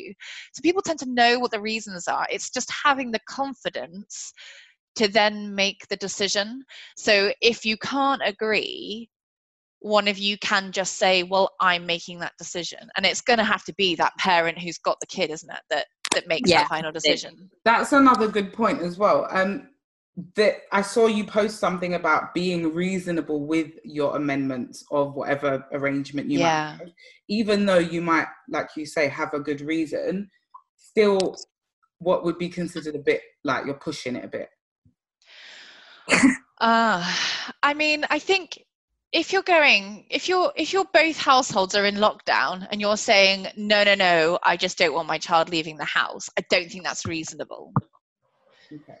[0.52, 2.28] So people tend to know what the reasons are.
[2.30, 4.32] It's just having the confidence
[4.94, 6.62] to then make the decision.
[6.96, 9.08] So if you can't agree
[9.82, 13.44] one of you can just say well i'm making that decision and it's going to
[13.44, 16.60] have to be that parent who's got the kid isn't it that that makes Yeah,
[16.60, 19.26] that final decision That's another good point as well.
[19.30, 19.68] Um,
[20.36, 26.30] that I saw you post something about being reasonable with your amendments of whatever arrangement
[26.30, 26.72] you Yeah.
[26.76, 26.92] might have,
[27.28, 30.28] even though you might, like you say, have a good reason.
[30.76, 31.34] Still,
[31.98, 34.50] what would be considered a bit like you're pushing it a bit.
[36.60, 37.02] Uh,
[37.62, 38.62] I mean, I think
[39.12, 43.46] if you're going, if you're if you're both households are in lockdown and you're saying
[43.56, 46.84] no, no, no, I just don't want my child leaving the house, I don't think
[46.84, 47.72] that's reasonable.
[48.72, 48.98] Okay.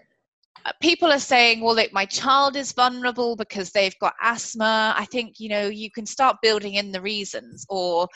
[0.82, 4.94] people are saying, well, look, my child is vulnerable because they've got asthma.
[4.96, 8.06] I think, you know, you can start building in the reasons or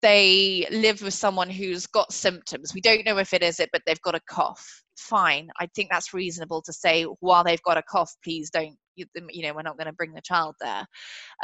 [0.00, 2.72] they live with someone who's got symptoms.
[2.72, 4.66] We don't know if it is it, but they've got a cough.
[4.96, 5.50] Fine.
[5.58, 9.42] I think that's reasonable to say while they've got a cough, please don't you, you
[9.42, 10.86] know we're not going to bring the child there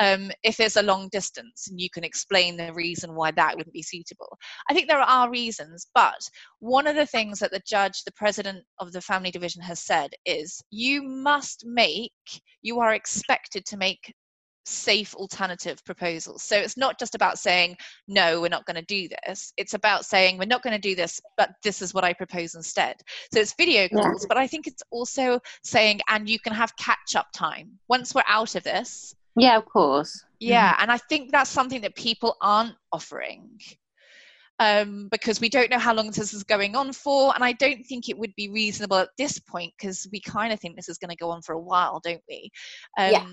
[0.01, 3.73] um, if there's a long distance and you can explain the reason why that wouldn't
[3.73, 4.37] be suitable.
[4.69, 6.29] I think there are reasons but
[6.61, 10.11] one of the things that the judge the president of the family division has said
[10.25, 12.13] is you must make
[12.63, 14.13] you are expected to make
[14.65, 16.43] safe alternative proposals.
[16.43, 17.77] So it's not just about saying,
[18.09, 19.53] no, we're not going to do this.
[19.57, 22.55] It's about saying, we're not going to do this, but this is what I propose
[22.55, 22.97] instead.
[23.33, 24.27] So it's video calls, yeah.
[24.29, 27.79] but I think it's also saying, and you can have catch up time.
[27.89, 29.15] Once we're out of this.
[29.37, 30.25] Yeah, of course.
[30.41, 30.73] Yeah.
[30.73, 30.83] Mm-hmm.
[30.83, 33.59] And I think that's something that people aren't offering.
[34.61, 37.35] Um, because we don't know how long this is going on for.
[37.35, 40.61] And I don't think it would be reasonable at this point because we kind of
[40.61, 42.51] think this is going to go on for a while, don't we?
[42.97, 43.27] Um, yeah.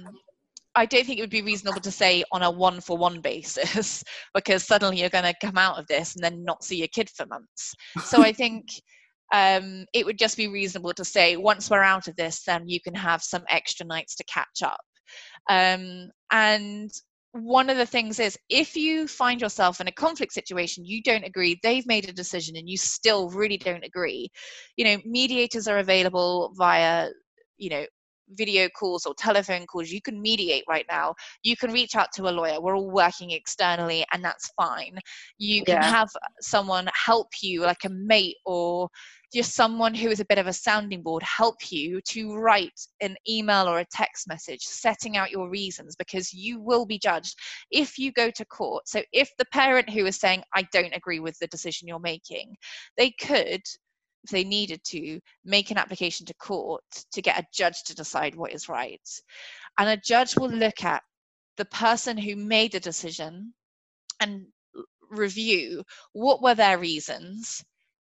[0.75, 4.03] I don't think it would be reasonable to say on a one for one basis
[4.34, 7.10] because suddenly you're going to come out of this and then not see your kid
[7.10, 7.73] for months.
[8.05, 8.67] So I think
[9.34, 12.79] um, it would just be reasonable to say once we're out of this, then you
[12.79, 14.79] can have some extra nights to catch up.
[15.49, 16.91] Um, and
[17.34, 21.23] one of the things is if you find yourself in a conflict situation you don't
[21.23, 24.29] agree they've made a decision and you still really don't agree
[24.75, 27.07] you know mediators are available via
[27.57, 27.86] you know
[28.31, 31.13] video calls or telephone calls you can mediate right now.
[31.43, 32.61] You can reach out to a lawyer.
[32.61, 34.97] We're all working externally and that's fine.
[35.37, 35.89] You can yeah.
[35.89, 38.89] have someone help you like a mate or
[39.33, 43.15] just someone who is a bit of a sounding board help you to write an
[43.29, 47.37] email or a text message setting out your reasons because you will be judged
[47.71, 48.87] if you go to court.
[48.89, 52.55] So if the parent who is saying i don't agree with the decision you're making
[52.97, 53.61] they could
[54.23, 58.36] if they needed to, make an application to court to get a judge to decide
[58.36, 59.01] what is right.
[59.77, 61.03] And a judge will look at
[61.57, 63.53] the person who made the decision
[64.19, 64.45] and
[65.10, 67.63] review what were their reasons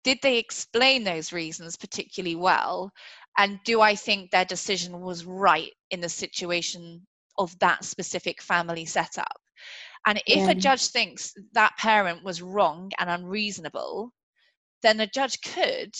[0.04, 2.91] did they explain those reasons particularly well
[3.38, 7.02] and do i think their decision was right in the situation
[7.38, 9.39] of that specific family setup
[10.06, 10.50] and if yeah.
[10.50, 14.12] a judge thinks that parent was wrong and unreasonable
[14.84, 15.94] then a judge could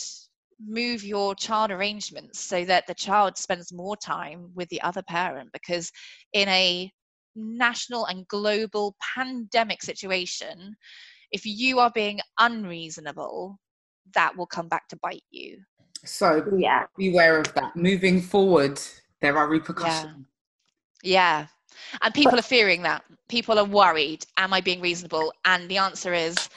[0.66, 5.50] move your child arrangements so that the child spends more time with the other parent
[5.54, 5.92] because
[6.34, 6.92] in a
[7.36, 10.76] national and global pandemic situation
[11.32, 13.58] if you are being unreasonable
[14.14, 15.60] that will come back to bite you.
[16.04, 16.86] So yeah.
[16.98, 17.76] beware of that.
[17.76, 18.82] Moving forward
[19.22, 20.26] there are repercussions.
[21.04, 21.48] Yeah, yeah.
[22.02, 23.04] and people are fearing that.
[23.28, 25.32] People are worried am i being reasonable?
[25.46, 26.50] And the answer is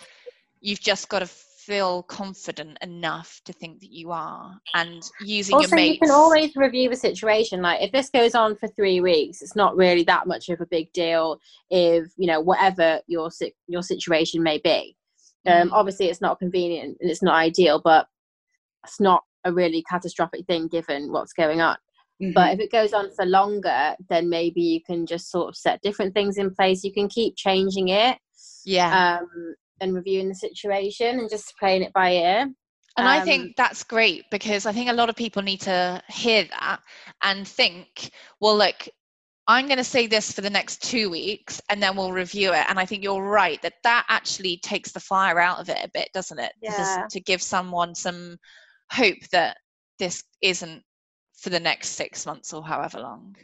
[0.60, 1.26] you've just got to
[1.66, 5.94] feel confident enough to think that you are and using also, your mates.
[5.94, 9.54] you can always review the situation like if this goes on for three weeks it's
[9.54, 11.38] not really that much of a big deal
[11.70, 13.30] if you know whatever your
[13.68, 14.96] your situation may be
[15.46, 15.72] um, mm.
[15.72, 18.06] obviously it's not convenient and it's not ideal but
[18.84, 21.76] it's not a really catastrophic thing given what's going on
[22.20, 22.32] mm-hmm.
[22.32, 25.80] but if it goes on for longer then maybe you can just sort of set
[25.82, 28.18] different things in place you can keep changing it
[28.64, 32.46] yeah um, and reviewing the situation and just playing it by ear.
[32.96, 35.60] And um, I think um, that's great because I think a lot of people need
[35.62, 36.80] to hear that
[37.22, 38.88] and think, well, look,
[39.48, 42.64] I'm going to say this for the next two weeks and then we'll review it.
[42.68, 45.90] And I think you're right that that actually takes the fire out of it a
[45.92, 46.52] bit, doesn't it?
[46.62, 47.06] Yeah.
[47.10, 48.36] to give someone some
[48.92, 49.56] hope that
[49.98, 50.82] this isn't
[51.36, 53.34] for the next six months or however long.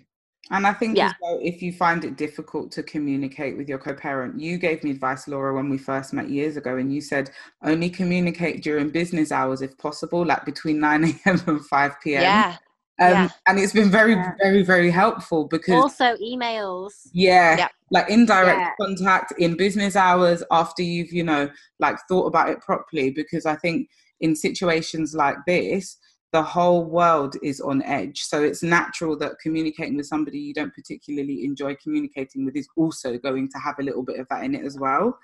[0.51, 1.13] And I think yeah.
[1.21, 5.29] well, if you find it difficult to communicate with your co-parent, you gave me advice,
[5.29, 7.31] Laura, when we first met years ago, and you said
[7.63, 11.43] only communicate during business hours if possible, like between 9 a.m.
[11.47, 12.23] and 5 p.m.
[12.23, 12.57] Yeah.
[13.01, 13.29] Um, yeah.
[13.47, 14.33] And it's been very, yeah.
[14.43, 17.09] very, very helpful because also emails.
[17.13, 17.69] Yeah, yeah.
[17.93, 23.11] like indirect contact in business hours after you've, you know, like thought about it properly.
[23.11, 23.89] Because I think
[24.21, 25.97] in situations like this,
[26.33, 28.21] the whole world is on edge.
[28.21, 33.17] So it's natural that communicating with somebody you don't particularly enjoy communicating with is also
[33.17, 35.19] going to have a little bit of that in it as well.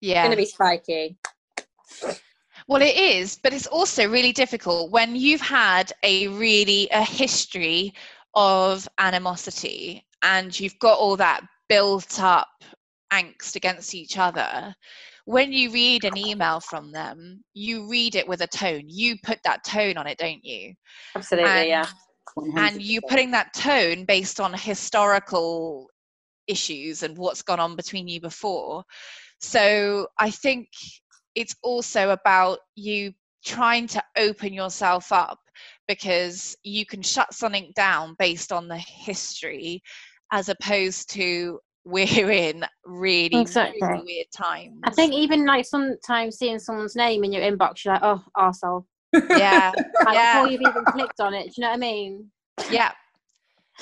[0.00, 0.24] Yeah.
[0.24, 1.18] It's going to be spiky.
[2.68, 7.94] Well, it is, but it's also really difficult when you've had a really a history
[8.34, 12.48] of animosity and you've got all that built up
[13.12, 14.74] angst against each other
[15.30, 18.82] when you read an email from them, you read it with a tone.
[18.86, 20.74] You put that tone on it, don't you?
[21.14, 21.86] Absolutely, and, yeah.
[22.36, 22.58] 100%.
[22.58, 25.88] And you're putting that tone based on historical
[26.48, 28.82] issues and what's gone on between you before.
[29.38, 30.66] So I think
[31.36, 33.12] it's also about you
[33.44, 35.38] trying to open yourself up
[35.86, 39.80] because you can shut something down based on the history
[40.32, 41.60] as opposed to
[41.90, 43.80] we're in really, Exactly.
[43.82, 44.80] really weird times.
[44.84, 48.84] I think even like sometimes seeing someone's name in your inbox, you're like, oh, arsehole.
[49.36, 49.72] yeah,
[50.04, 50.34] Like, Yeah.
[50.34, 52.30] Before you've even clicked on it, do you know what I mean?
[52.70, 52.92] yeah.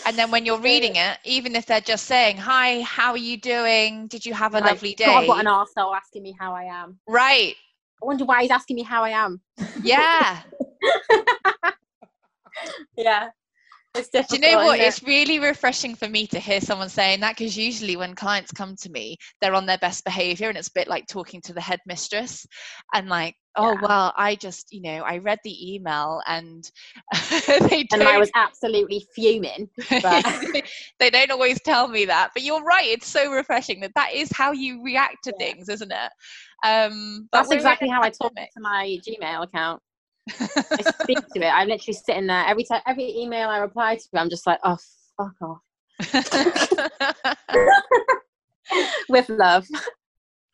[0.07, 3.37] And then when you're reading it, even if they're just saying, Hi, how are you
[3.37, 4.07] doing?
[4.09, 5.07] Did you have a Like, lovely day?
[5.07, 6.99] God, what an arsehole asking me how I am.
[7.09, 7.55] right.
[8.03, 9.41] I wonder why he's asking me how I am.
[9.83, 10.43] Yeah.
[12.97, 13.29] Yeah.
[13.95, 14.79] Do you know what?
[14.79, 14.85] it?
[14.85, 18.77] It's really refreshing for me to hear someone saying that because usually when clients come
[18.77, 21.61] to me, they're on their best behavior and it's a bit like talking to the
[21.61, 22.47] headmistress
[22.95, 23.87] and like, oh, Yeah.
[23.89, 26.71] well, I just, you know, I read the email and
[27.71, 29.69] they and I was absolutely fuming.
[30.03, 30.25] but-
[31.01, 32.31] they don't always tell me that.
[32.35, 32.87] But you're right.
[32.87, 35.47] It's so refreshing that that is how you react to Yeah.
[35.47, 36.13] things, isn't it?
[36.65, 39.83] Um, That's exactly how I talk to my Gmail account.
[40.41, 41.51] I speak to it.
[41.51, 44.79] I'm literally sitting there every time, every email I reply to, I'm just like, oh,
[45.17, 45.61] fuck off.
[49.09, 49.67] With love.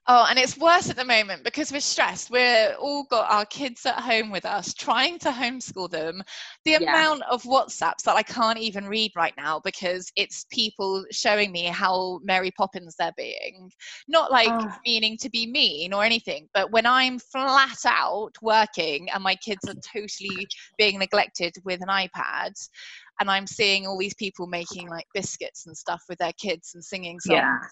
[0.07, 2.31] Oh, and it's worse at the moment because we're stressed.
[2.31, 6.23] We're all got our kids at home with us, trying to homeschool them.
[6.67, 6.91] The Yeah.
[6.91, 11.65] amount of WhatsApps that I can't even read right now because it's people showing me
[11.65, 13.71] how Mary Poppins they're being.
[14.07, 14.79] Not like Ah.
[14.85, 19.67] meaning to be mean or anything, but when I'm flat out working and my kids
[19.67, 20.47] are totally
[20.77, 22.53] being neglected with an iPad.
[23.21, 26.85] And I'm seeing all these people making like biscuits and stuff with their kids and
[26.85, 27.71] singing songs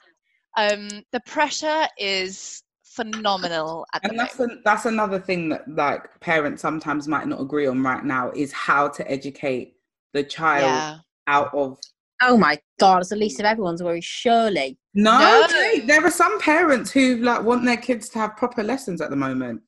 [0.56, 5.66] um the pressure is phenomenal at the and that's moment an, that's another thing that
[5.68, 9.74] like parents sometimes might not agree on right now is how to educate
[10.12, 11.78] the child yeah out of
[12.24, 14.78] Oh my God, it's the least of everyone's worries, surely.
[14.94, 15.46] no, No.
[15.48, 19.10] Jake, there are some parents who like want their kids to have proper lessons at
[19.10, 19.60] the moment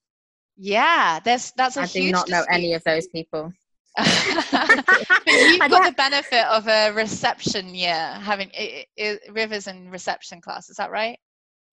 [0.57, 3.53] yeah there's that's a I do huge not know any of those people.
[3.97, 4.85] But
[5.27, 10.69] you've got the benefit of a reception year having i i rivers in reception class
[10.69, 11.19] is that right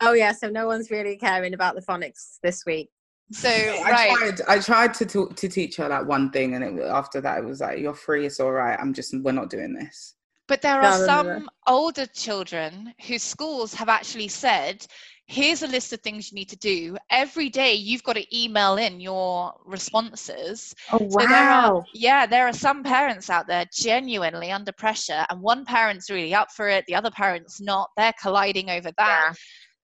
[0.04, 2.90] Oh, yeah, so no one's really caring about the phonics this week.
[3.32, 4.42] so I right tried.
[4.48, 7.46] I tried to talk, to teach her like one thing, and it, after that, it
[7.46, 8.26] was like, "You're free.
[8.26, 8.78] It's all right.
[8.80, 9.14] I'm just.
[9.22, 10.16] We're not doing this."
[10.48, 11.46] But there No, are no, no, some no.
[11.68, 14.86] older children whose schools have actually said,
[15.28, 16.98] here's a list of things you need to do.
[17.10, 20.76] Every day you've got to email in your responses.
[20.92, 25.42] Oh, So there are, yeah, there are some parents out there genuinely under pressure, and
[25.42, 27.90] one parent's really up for it, the other parent's not.
[27.96, 29.28] They're colliding over that.
[29.30, 29.34] Yeah.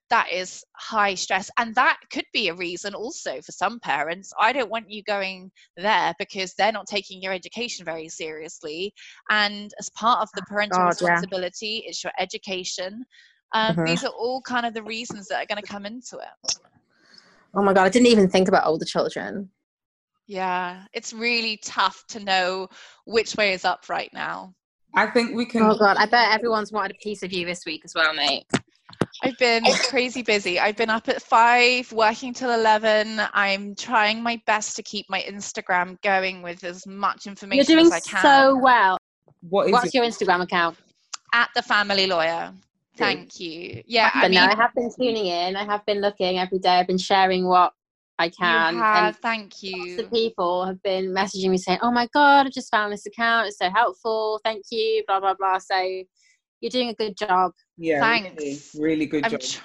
[0.10, 1.50] That is high stress.
[1.58, 4.32] And that could be a reason also for some parents.
[4.40, 8.94] I don't want you going there because they're not taking your education very seriously.
[9.30, 11.08] And as part of the oh, parental God, yeah.
[11.10, 13.04] responsibility, it's your education.
[13.54, 13.86] Um, Mhm.
[13.88, 16.60] These are all kind of the reasons that are going to come into it.
[17.54, 19.50] Oh my God, I didn't even think about older children.
[20.28, 22.68] Yeah, it's really tough to know
[23.06, 24.54] which way is up right now.
[24.93, 25.62] I think we can.
[25.62, 28.45] Oh God, I bet everyone's wanted a piece of you this week as well, mate.
[29.24, 30.60] I've been crazy busy.
[30.60, 33.20] I've been up at five, working till 11.
[33.34, 37.91] I'm trying my best to keep my Instagram going with as much information You're doing
[37.91, 38.22] as I can.
[38.22, 38.98] so well.
[39.50, 39.93] what is What's it?
[39.95, 40.78] your Instagram account?
[41.34, 42.54] At the family lawyer.
[42.98, 43.04] Good.
[43.04, 43.84] Thank you.
[43.86, 45.56] Yeah, I but mean, no, I have been tuning in.
[45.56, 46.70] I have been looking every day.
[46.70, 47.74] I've been sharing what
[48.20, 48.76] I you can.
[48.76, 49.16] have.
[49.16, 50.00] And Thank lots you.
[50.00, 53.48] of people have been messaging me saying, "Oh my god, I just found this account.
[53.48, 54.39] It's so helpful.
[54.43, 55.60] Thank you." Blah blah blah.
[55.60, 55.78] So
[56.62, 57.52] you're doing a good job.
[57.78, 58.76] Yeah, Thanks.
[58.76, 59.41] really, really good I'm job.
[59.41, 59.62] tr-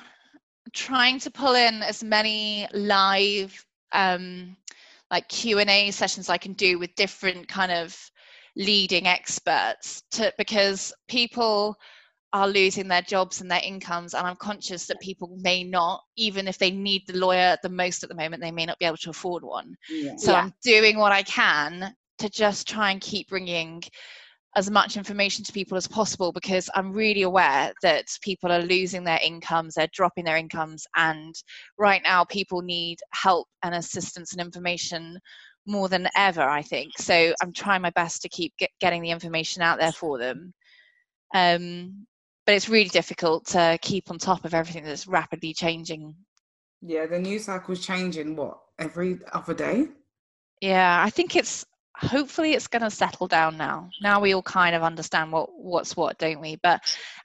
[0.74, 4.57] trying to pull in as many live um
[5.11, 7.95] like q&a sessions i can do with different kind of
[8.57, 11.76] leading experts to because people
[12.33, 16.49] are losing their jobs and their incomes and i'm conscious that people may not even
[16.49, 18.97] if they need the lawyer the most at the moment they may not be able
[18.97, 20.16] to afford one yeah.
[20.16, 20.39] so Yeah.
[20.39, 23.83] i'm doing what i can to just try and keep bringing
[24.55, 29.03] as much information to people as possible because I'm really aware that people are losing
[29.03, 31.35] their incomes, they're dropping their incomes, and
[31.78, 35.18] right now people need help and assistance and information
[35.66, 36.93] more than ever, I think.
[36.99, 40.53] So I'm trying my best to keep get, getting the information out there for them.
[41.35, 42.07] Um,
[42.47, 46.14] but it's really difficult to keep on top of everything that's rapidly changing.
[46.80, 48.34] Yeah, the news cycle's changing.
[48.36, 49.88] What every other day?
[50.61, 51.64] Yeah, I think it's
[51.97, 53.90] hopefully it's going to settle down now.
[54.01, 56.57] Now we all kind of understand what what's what, don't we?
[56.62, 56.80] But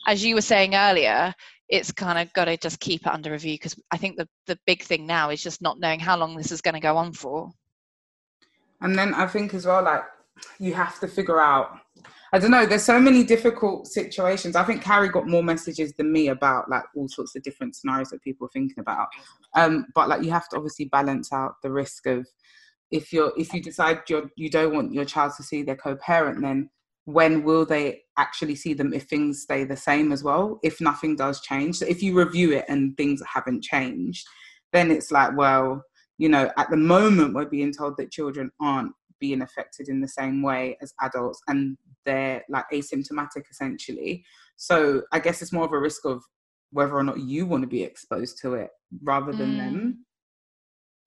[0.06, 1.34] as you were saying earlier,
[1.70, 4.60] it's kind of got to just keep it under review because I think the the
[4.66, 7.14] big thing now is just not knowing how long this is going to go on
[7.14, 7.52] for.
[8.82, 10.04] And then I think as well, like
[10.60, 11.80] you have to figure out.
[12.34, 12.66] I don't know.
[12.66, 14.56] There's so many difficult situations.
[14.56, 18.10] I think Carrie got more messages than me about like all sorts of different scenarios
[18.10, 19.08] that people are thinking about.
[19.56, 22.28] Um, but like you have to obviously balance out the risk of
[22.92, 26.42] if you're if you decide you're you don't want your child to see their co-parent
[26.42, 26.70] then
[27.06, 31.16] when will they actually see them if things stay the same as well if nothing
[31.16, 34.26] does change so if you review it and things haven't changed
[34.74, 35.82] then it's like well
[36.18, 40.08] you know at the moment we're being told that children aren't being affected in the
[40.08, 44.24] same way as adults and they're like asymptomatic essentially
[44.56, 46.24] so i guess it's more of a risk of
[46.72, 48.70] whether or not you want to be exposed to it
[49.04, 49.58] rather than mm.
[49.58, 50.06] them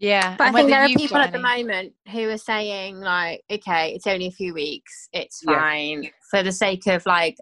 [0.01, 0.35] yeah.
[0.39, 4.07] But I think there are people at the moment who are saying, like, okay, it's
[4.07, 6.05] only a few weeks, it's fine.
[6.05, 6.11] Yeah.
[6.31, 7.37] For the sake of, like,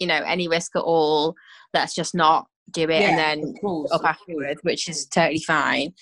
[0.00, 1.36] you know, any risk at all,
[1.72, 5.94] let's just not do it yeah, and then course, up afterwards, which is totally fine.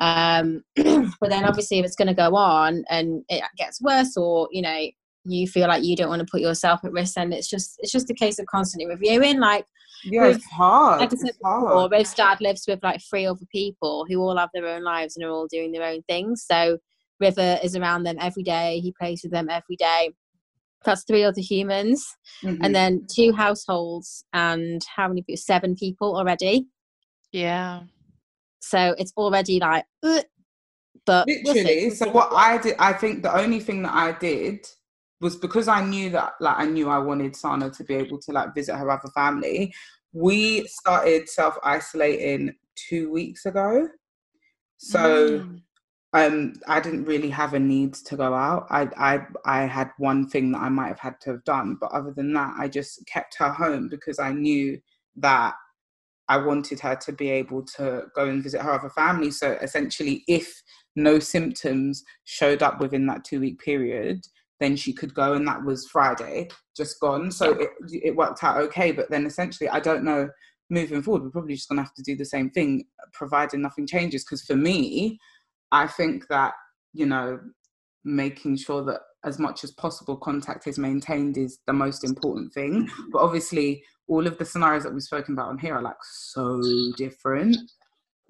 [0.00, 4.48] Um, but then obviously, if it's going to go on and it gets worse, or,
[4.50, 4.86] you know,
[5.24, 7.92] you feel like you don't want to put yourself at risk, then it's just it's
[7.92, 9.38] just a case of constantly reviewing.
[9.38, 9.66] Like
[10.04, 11.00] yeah, it's hard.
[11.00, 14.50] Like I said before, Rose dad lives with like three other people who all have
[14.54, 16.44] their own lives and are all doing their own things.
[16.50, 16.78] So
[17.20, 18.80] River is around them every day.
[18.80, 20.10] He plays with them every day.
[20.84, 22.06] That's three other humans,
[22.42, 22.64] mm-hmm.
[22.64, 25.36] and then two households, and how many people?
[25.36, 26.68] Seven people already.
[27.32, 27.82] Yeah.
[28.60, 31.86] So it's already like, but literally.
[31.86, 34.66] We'll so what I did, I think the only thing that I did
[35.20, 38.32] was because I knew that like I knew I wanted Sana to be able to
[38.32, 39.72] like visit her other family.
[40.12, 43.88] We started self isolating two weeks ago.
[44.78, 45.60] So mm.
[46.14, 48.66] um I didn't really have a need to go out.
[48.70, 51.92] I I I had one thing that I might have had to have done, but
[51.92, 54.80] other than that, I just kept her home because I knew
[55.16, 55.54] that
[56.30, 59.32] I wanted her to be able to go and visit her other family.
[59.32, 60.62] So essentially, if
[60.94, 64.20] no symptoms showed up within that two week period,
[64.60, 67.32] then she could go and that was friday just gone.
[67.32, 67.66] So yeah.
[67.66, 68.92] it, it worked out okay.
[68.92, 70.28] But then essentially i don't know
[70.70, 73.86] moving forward we're probably just going to have to do the same thing providing nothing
[73.86, 74.24] changes.
[74.24, 75.18] Because for me
[75.72, 76.54] i think that
[76.92, 77.40] you know
[78.04, 82.86] making sure that as much as possible contact is maintained is the most important thing.
[82.86, 83.10] Mm-hmm.
[83.12, 86.60] But obviously all of the scenarios that we've spoken about on here are like so
[86.96, 87.56] different.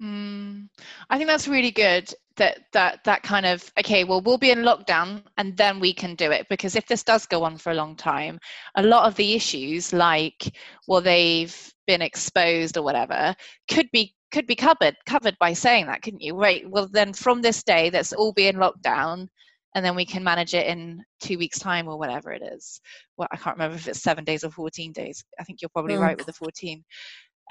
[0.01, 0.67] Mm,
[1.09, 4.59] I think that's really good that that that kind of okay well we'll be in
[4.59, 6.47] lockdown and then we can do it.
[6.49, 8.39] Because if this does go on for a long time
[8.75, 10.55] a lot of the issues like
[10.87, 13.35] well they've been exposed or whatever
[13.69, 16.35] could be could be covered covered by saying that couldn't you?
[16.35, 19.27] Right well then from this day let's all be in lockdown
[19.75, 22.81] and then we can manage it in two weeks time or whatever it is
[23.17, 25.95] well i can't remember if it's seven days or 14 days i think you're probably
[25.95, 26.01] mm.
[26.01, 26.83] right with the 14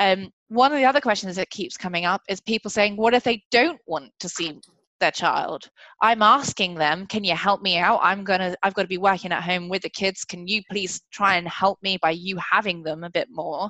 [0.00, 3.22] um, one of the other questions that keeps coming up is people saying, what if
[3.22, 4.58] they don't want to see
[4.98, 5.68] their child?
[6.00, 8.00] I'm asking them, can you help me out?
[8.02, 10.24] I'm gonna, I've got to be working at home with the kids.
[10.24, 13.68] Can you please try and help me by you having them a bit more?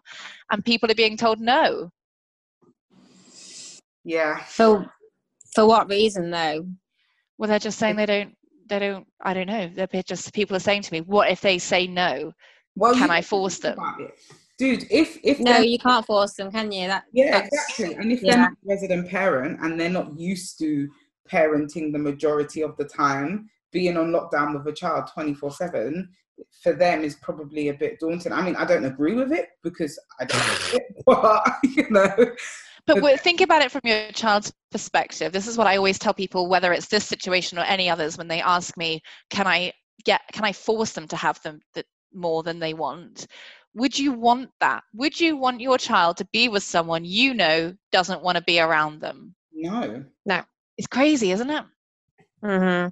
[0.53, 1.91] And people are being told no.
[4.05, 4.39] Yeah.
[4.45, 4.87] For
[5.53, 6.65] for what reason though?
[7.39, 8.35] Well, they're just saying they don't.
[8.71, 9.07] They don't.
[9.21, 9.69] I don't know.
[9.69, 12.33] They're just people are saying to me, "What if they say no?
[12.77, 13.79] Well, can I force them?"
[14.61, 18.23] dude if if no you can't force them can you that yeah exactly and if
[18.23, 18.33] yeah.
[18.33, 20.87] they're not resident parent and they're not used to
[21.33, 26.09] parenting the majority of the time being on lockdown with a child 24 7
[26.63, 29.99] for them is probably a bit daunting i mean i don't agree with it because
[30.21, 32.15] i don't it, but you know
[32.87, 36.49] but think about it from your child's perspective this is what i always tell people
[36.49, 39.01] whether it's this situation or any others when they ask me
[39.31, 39.73] can i
[40.05, 43.27] get can i force them to have them that more than they want
[43.75, 44.83] would you want that?
[44.95, 48.61] Would you want your child to be with someone you know doesn't want to be
[48.61, 49.35] around them?
[49.53, 50.05] No.
[50.27, 50.43] No.
[50.77, 51.65] It's crazy, isn't it?
[52.43, 52.89] Mm-hmm.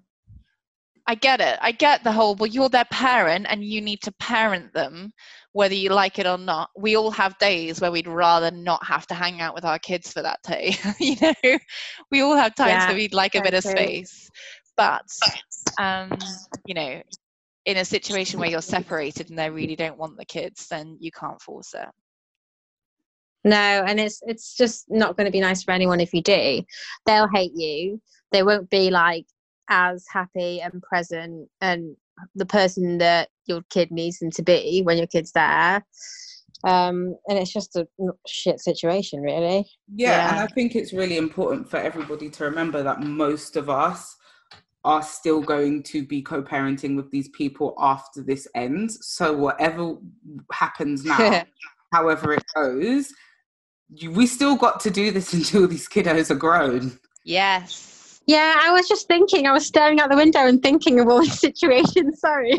[1.09, 1.59] I get it.
[1.63, 5.15] I get the whole, well, you're their parent and you need to parent them,
[5.53, 6.69] whether you like it or not.
[6.77, 10.13] We all have days where we'd rather not have to hang out with our kids
[10.13, 10.77] for that day.
[11.01, 11.59] you know,
[12.11, 14.29] we all have times yeah, where we'd like a bit of space.
[14.77, 15.11] But,
[15.79, 16.13] um,
[16.67, 17.03] you know,
[17.65, 21.11] in a situation where you're separated and they really don't want the kids, then you
[21.11, 21.89] can't force it.
[23.45, 26.63] No, and it's it's just not going to be nice for anyone if you do.
[27.07, 28.03] They'll hate you.
[28.31, 29.25] They won't be like
[29.69, 31.97] as happy and present and
[32.35, 35.85] the person that your kid needs them to be when your kid's there.
[36.65, 37.87] Um, and it's just a
[38.27, 39.65] shit situation, really.
[39.95, 43.71] Yeah, yeah, and I think it's really important for everybody to remember that most of
[43.71, 44.17] us
[44.85, 49.07] are still going to be co-parenting with these people after this ends.
[49.07, 49.97] So whatever
[50.53, 51.45] happens now,
[51.93, 53.13] however it goes,
[54.09, 56.99] we still got to do this until these kiddos are grown.
[57.25, 57.98] Yes.
[58.29, 59.47] Yeah, I was just thinking.
[59.47, 62.21] I was staring out the window and thinking of all the situations.
[62.21, 62.53] Sorry.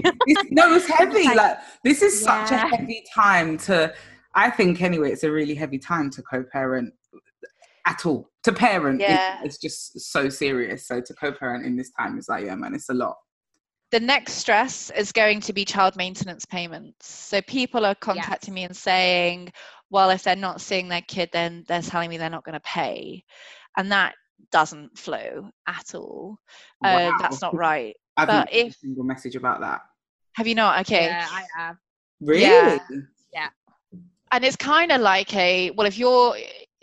[0.49, 1.27] no, it's heavy.
[1.35, 2.43] Like this is yeah.
[2.45, 3.93] such a heavy time to.
[4.35, 6.93] I think anyway, it's a really heavy time to co-parent
[7.85, 10.87] at all To parent, it- it's just so serious.
[10.87, 13.17] So to co-parent in this time is like, yeah, man, it's a lot.
[13.91, 17.07] the next stress is going to be child maintenance payments.
[17.11, 19.51] So people are contacting me and saying,
[19.89, 22.59] well, if they're not seeing their kid, then they're telling me they're not going to
[22.81, 23.23] pay.
[23.77, 24.13] And that
[24.51, 26.37] doesn't flow at all.
[26.83, 27.95] Uh, that's not right.
[28.17, 29.81] I haven't but got a if- single message about that.
[30.35, 30.79] Have you not?
[30.81, 31.05] Okay.
[31.05, 31.75] Yeah, I have.
[32.21, 32.79] Really?
[33.33, 33.49] Yeah.
[34.31, 36.35] And it's kind of like a well if you're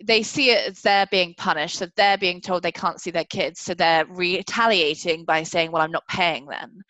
[0.04, 3.24] they see it as they're being punished so they're being told they can't see their
[3.24, 6.82] kids so they're retaliating by saying well i'm not paying them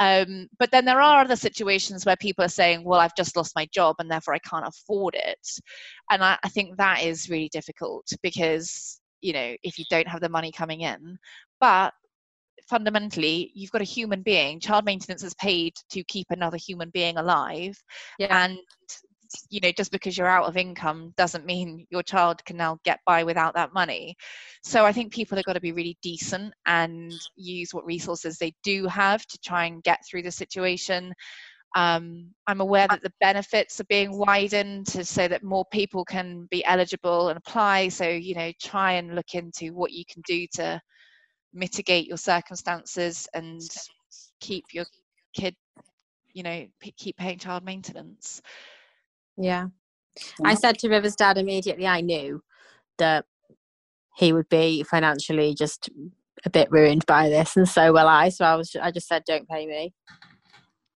[0.00, 3.54] um, but then there are other situations where people are saying well i've just lost
[3.54, 5.48] my job and therefore i can't afford it
[6.10, 10.20] and I, I think that is really difficult because you know if you don't have
[10.20, 11.18] the money coming in
[11.60, 11.92] but
[12.68, 17.16] fundamentally you've got a human being child maintenance is paid to keep another human being
[17.16, 17.76] alive
[18.18, 18.44] Yeah.
[18.44, 18.58] and
[19.50, 22.98] you know just because you're out of income doesn't mean your child can now get
[23.06, 24.16] by without that money
[24.62, 28.54] so i think people have got to be really decent and use what resources they
[28.62, 31.12] do have to try and get through the situation
[31.76, 36.46] um, i'm aware that the benefits are being widened to so that more people can
[36.50, 40.46] be eligible and apply so you know try and look into what you can do
[40.52, 40.80] to
[41.52, 43.60] mitigate your circumstances and
[44.40, 44.86] keep your
[45.34, 45.54] kid
[46.32, 48.40] you know p- keep paying child maintenance
[49.36, 49.66] Yeah.
[50.44, 52.42] I said to River's dad immediately, I knew
[52.98, 53.24] that
[54.16, 55.88] he would be financially just
[56.44, 58.28] a bit ruined by this, and so will I.
[58.30, 59.92] So I was, I just said, don't pay me.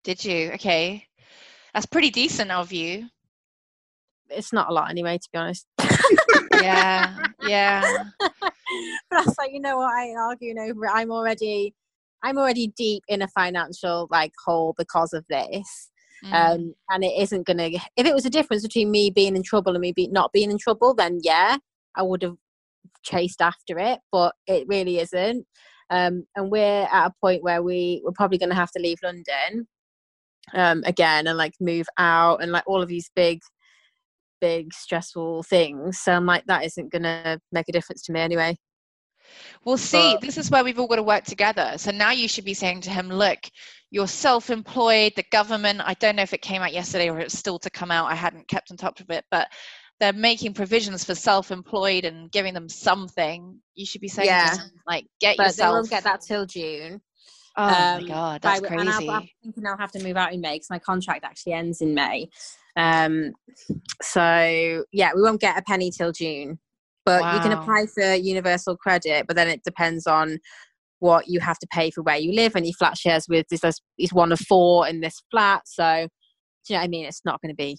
[0.05, 0.51] Did you?
[0.55, 1.07] Okay.
[1.75, 3.09] That's pretty decent of you.
[4.29, 5.67] It's not a lot anyway, to be honest.
[6.61, 7.17] Yeah.
[7.43, 8.05] Yeah.
[8.21, 8.53] but
[9.13, 9.93] I was like, you know what?
[9.93, 10.91] I ain't arguing over it.
[10.93, 11.75] I'm already,
[12.23, 15.91] I'm already deep in a financial like hole because of this.
[16.25, 16.33] Mm.
[16.33, 17.69] um, and it isn't gonna.
[17.97, 20.53] If it was a difference between me being in trouble and me be, not being
[20.53, 21.57] in trouble, then yeah,
[21.97, 22.37] I would have
[23.03, 23.99] chased after it.
[24.13, 25.45] But it really isn't.
[25.91, 29.67] Um, and we're at a point where we we're probably gonna have to leave London
[30.55, 33.41] um, again and like move out and like all of these big,
[34.41, 35.99] big stressful things.
[36.01, 38.57] So I'm like, that isn't gonna make a difference to me anyway.
[39.65, 41.75] Well, see, but- this is where we've all got to work together.
[41.77, 43.39] So now you should be saying to him, look,
[43.91, 47.39] you're self employed, the government, I don't know if it came out yesterday or it's
[47.39, 48.11] still to come out.
[48.11, 49.49] I hadn't kept on top of it, but
[50.01, 53.59] they're making provisions for self employed and giving them something.
[53.75, 54.57] You should be saying, Yeah.
[54.57, 55.73] him, like, get But they yourself.
[55.75, 57.01] won't get that till June.
[57.57, 59.09] Oh my um, God, by that's w- And crazy.
[59.09, 61.81] I'll, I'm thinking I'll have to move out in May because my contract actually ends
[61.81, 62.29] in May.
[62.77, 63.33] Um,
[64.03, 66.59] so yeah, we won't get a penny till June.
[67.05, 70.39] But you can apply for universal credit, but then it depends on
[71.01, 73.65] what you have to pay for where you live and your flat shares with this
[73.65, 75.63] is is one of four in this flat.
[75.67, 76.07] So
[76.65, 77.07] do you know what I mean?
[77.07, 77.77] It's not going to be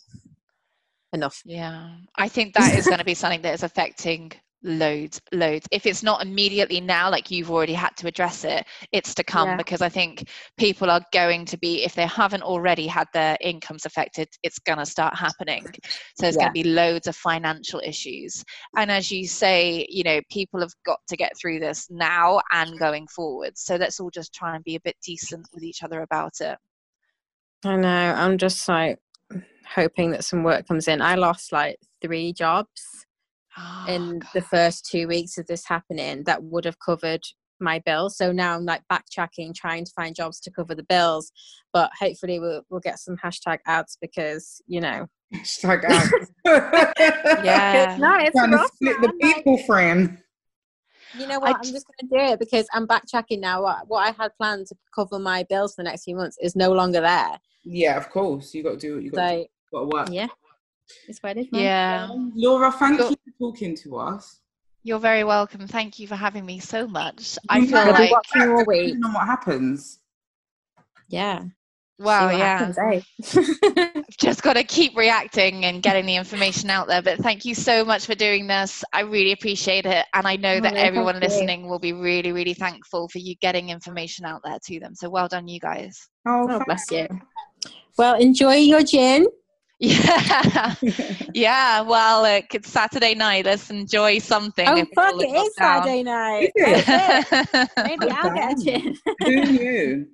[1.13, 1.41] enough.
[1.45, 4.33] Yeah, I think that is going to be something that is affecting
[4.63, 5.67] loads, loads.
[5.71, 9.49] If it's not immediately now, like you've already had to address it, it's to come
[9.49, 9.57] Yeah.
[9.57, 13.85] because I think people are going to be, if they haven't already had their incomes
[13.85, 15.65] affected, it's going to start happening.
[16.15, 18.43] So there's going to be loads of financial issues.
[18.77, 22.79] And as you say, you know, people have got to get through this now and
[22.79, 23.57] going forward.
[23.57, 26.57] So let's all just try and be a bit decent with each other about it.
[27.65, 28.13] I know.
[28.13, 28.99] I'm just like
[29.65, 31.01] hoping that some work comes in.
[31.01, 33.05] I lost like three jobs.
[33.57, 34.29] Oh, in God.
[34.33, 37.21] the first two weeks of this happening that would have covered
[37.59, 38.17] my bills.
[38.17, 41.31] So now I'm like backtracking, trying to find jobs to cover the bills.
[41.71, 45.07] But hopefully we'll we'll get some hashtag ads because you know.
[45.33, 45.83] Hashtag
[46.45, 47.43] out.
[47.45, 47.97] Yeah.
[47.99, 49.17] no, it's Trying to split the man.
[49.21, 50.17] Like, people, friend.
[51.17, 51.55] you know what?
[51.55, 53.63] I'm just going to do it because I'm backtracking now.
[53.63, 56.55] What what I had planned to cover my bills for the next few months is
[56.55, 57.39] no longer there.
[57.63, 58.53] Yeah, of course.
[58.53, 59.41] You got to do what you got to do.
[59.43, 60.09] So Got to work.
[60.11, 60.27] yeah,
[61.07, 61.51] it's what it is.
[61.51, 61.61] man.
[61.61, 62.07] Yeah.
[62.35, 64.39] Laura, thank Go- you for talking to us.
[64.85, 65.65] You're very welcome.
[65.67, 67.37] Thank you for having me so much.
[67.47, 68.95] I feel might like, watch you all week.
[69.03, 69.99] on what happens.
[71.07, 71.43] Yeah.
[71.99, 72.57] wow, See yeah.
[72.57, 73.91] happens, eh?
[73.95, 77.01] I've just got to keep reacting and getting the information out there.
[77.01, 78.83] But thank you so much for doing this.
[78.91, 80.05] I really appreciate it.
[80.13, 81.21] And I know Oh, that no, thank everyone you.
[81.21, 84.95] listening will be really, really thankful for you getting information out there to them.
[84.95, 86.09] So well done, you guys.
[86.27, 87.07] Oh, Oh, bless you.
[87.97, 89.27] Well, enjoy your gin.
[89.83, 90.75] Yeah.
[91.33, 91.81] yeah.
[91.81, 93.43] Well, look, it's Saturday night.
[93.43, 94.65] Let's enjoy something.
[94.65, 95.15] Oh fuck!
[95.21, 95.55] It is locked.
[95.55, 96.51] Saturday night.
[96.55, 97.69] Is it?
[97.77, 98.95] Maybe I'll get a damn.
[99.19, 100.07] Who knew?